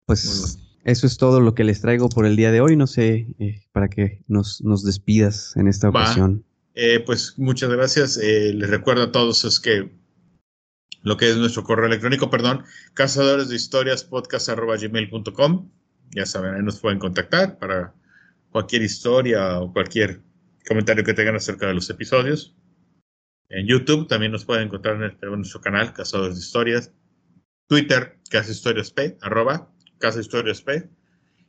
Pues 0.06 0.60
eso 0.88 1.06
es 1.06 1.18
todo 1.18 1.42
lo 1.42 1.54
que 1.54 1.66
les 1.66 1.82
traigo 1.82 2.08
por 2.08 2.26
el 2.26 2.38
día 2.38 2.50
de 2.50 2.62
hoy. 2.62 2.78
No 2.78 2.88
sé, 2.88 3.28
eh, 3.40 3.62
para 3.74 3.90
que 3.90 4.24
nos, 4.28 4.62
nos, 4.62 4.86
despidas 4.86 5.56
en 5.58 5.68
esta 5.68 5.90
ocasión. 5.90 6.46
Eh, 6.76 7.04
pues 7.06 7.34
muchas 7.38 7.70
gracias. 7.70 8.18
Eh, 8.18 8.54
les 8.54 8.70
recuerdo 8.70 9.04
a 9.04 9.12
todos 9.12 9.44
es 9.44 9.60
que 9.60 9.92
lo 11.04 11.18
que 11.18 11.30
es 11.30 11.36
nuestro 11.36 11.66
correo 11.66 11.88
electrónico, 11.88 12.30
perdón, 12.30 12.64
cazadores 12.94 13.50
de 13.50 13.58
historias. 13.58 14.08
Ya 16.12 16.26
saben, 16.26 16.54
ahí 16.56 16.64
nos 16.64 16.80
pueden 16.80 17.00
contactar 17.00 17.60
para 17.60 17.94
cualquier 18.50 18.82
historia 18.82 19.60
o 19.60 19.74
cualquier 19.74 20.22
comentario 20.66 21.04
que 21.04 21.14
tengan 21.14 21.36
acerca 21.36 21.68
de 21.68 21.74
los 21.74 21.90
episodios. 21.90 22.56
En 23.50 23.68
YouTube 23.68 24.08
también 24.08 24.32
nos 24.32 24.46
pueden 24.46 24.68
encontrar 24.68 24.96
en, 25.04 25.32
nuestro 25.32 25.60
canal, 25.60 25.92
Cazadores 25.92 26.36
de 26.36 26.42
Historias. 26.42 26.94
Twitter, 27.68 28.20
Casa 28.30 28.52
Historias 28.52 28.92
P, 28.92 29.18
arroba 29.22 29.70
Casa 30.00 30.20
Historias 30.20 30.62
P. 30.62 30.90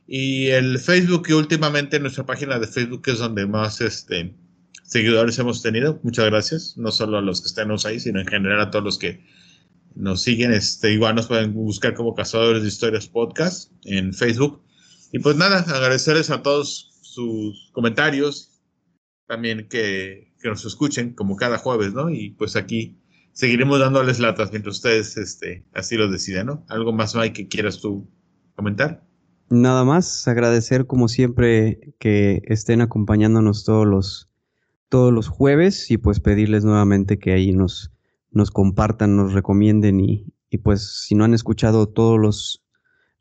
Y 0.07 0.47
el 0.47 0.79
Facebook, 0.79 1.27
que 1.27 1.35
últimamente 1.35 1.99
nuestra 1.99 2.25
página 2.25 2.57
de 2.57 2.67
Facebook 2.67 3.03
es 3.05 3.19
donde 3.19 3.45
más 3.45 3.79
este, 3.81 4.33
seguidores 4.83 5.37
hemos 5.37 5.61
tenido. 5.61 5.99
Muchas 6.03 6.25
gracias. 6.25 6.77
No 6.77 6.91
solo 6.91 7.19
a 7.19 7.21
los 7.21 7.41
que 7.41 7.47
están 7.47 7.69
ahí, 7.85 7.99
sino 7.99 8.19
en 8.19 8.27
general 8.27 8.59
a 8.59 8.71
todos 8.71 8.83
los 8.83 8.97
que 8.97 9.23
nos 9.95 10.23
siguen. 10.23 10.51
Este, 10.51 10.91
igual 10.91 11.15
nos 11.15 11.27
pueden 11.27 11.53
buscar 11.53 11.93
como 11.93 12.15
Cazadores 12.15 12.63
de 12.63 12.69
Historias 12.69 13.07
Podcast 13.07 13.71
en 13.85 14.13
Facebook. 14.13 14.63
Y 15.11 15.19
pues 15.19 15.35
nada, 15.35 15.59
agradecerles 15.59 16.31
a 16.31 16.41
todos 16.41 16.89
sus 17.03 17.69
comentarios. 17.71 18.61
También 19.27 19.67
que, 19.69 20.33
que 20.41 20.49
nos 20.49 20.65
escuchen 20.65 21.13
como 21.13 21.35
cada 21.35 21.59
jueves, 21.59 21.93
¿no? 21.93 22.09
Y 22.09 22.31
pues 22.31 22.55
aquí 22.55 22.97
seguiremos 23.33 23.79
dándoles 23.79 24.19
latas 24.19 24.51
mientras 24.51 24.77
ustedes 24.77 25.17
este, 25.17 25.65
así 25.73 25.97
lo 25.97 26.09
deciden, 26.09 26.47
¿no? 26.47 26.65
¿Algo 26.67 26.93
más, 26.93 27.15
Mike, 27.15 27.43
que 27.43 27.47
quieras 27.47 27.79
tú 27.79 28.09
comentar? 28.59 29.03
Nada 29.49 29.85
más, 29.85 30.27
agradecer 30.27 30.85
como 30.85 31.07
siempre 31.07 31.95
que 31.97 32.41
estén 32.45 32.81
acompañándonos 32.81 33.63
todos 33.63 33.87
los, 33.87 34.29
todos 34.89 35.13
los 35.13 35.29
jueves 35.29 35.89
y 35.89 35.97
pues 35.97 36.19
pedirles 36.19 36.65
nuevamente 36.65 37.17
que 37.17 37.31
ahí 37.31 37.53
nos, 37.53 37.91
nos 38.31 38.51
compartan, 38.51 39.15
nos 39.15 39.33
recomienden 39.33 40.01
y, 40.01 40.33
y 40.49 40.57
pues 40.57 41.03
si 41.05 41.15
no 41.15 41.23
han 41.23 41.33
escuchado 41.33 41.87
todos 41.87 42.19
los, 42.19 42.63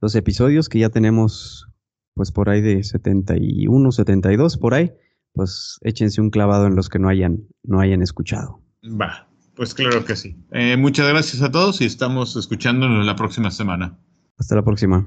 los 0.00 0.14
episodios 0.16 0.68
que 0.68 0.80
ya 0.80 0.90
tenemos 0.90 1.68
pues 2.14 2.32
por 2.32 2.50
ahí 2.50 2.60
de 2.60 2.82
71, 2.82 3.92
72 3.92 4.58
por 4.58 4.74
ahí, 4.74 4.92
pues 5.34 5.78
échense 5.82 6.20
un 6.20 6.30
clavado 6.30 6.66
en 6.66 6.74
los 6.74 6.88
que 6.88 6.98
no 6.98 7.08
hayan, 7.08 7.44
no 7.62 7.78
hayan 7.78 8.02
escuchado. 8.02 8.60
Va, 8.84 9.28
pues 9.54 9.72
claro 9.72 10.04
que 10.04 10.16
sí. 10.16 10.36
Eh, 10.50 10.76
muchas 10.76 11.08
gracias 11.08 11.42
a 11.42 11.52
todos 11.52 11.80
y 11.80 11.84
estamos 11.84 12.34
escuchándonos 12.34 13.06
la 13.06 13.14
próxima 13.14 13.52
semana. 13.52 13.96
Hasta 14.36 14.56
la 14.56 14.64
próxima. 14.64 15.06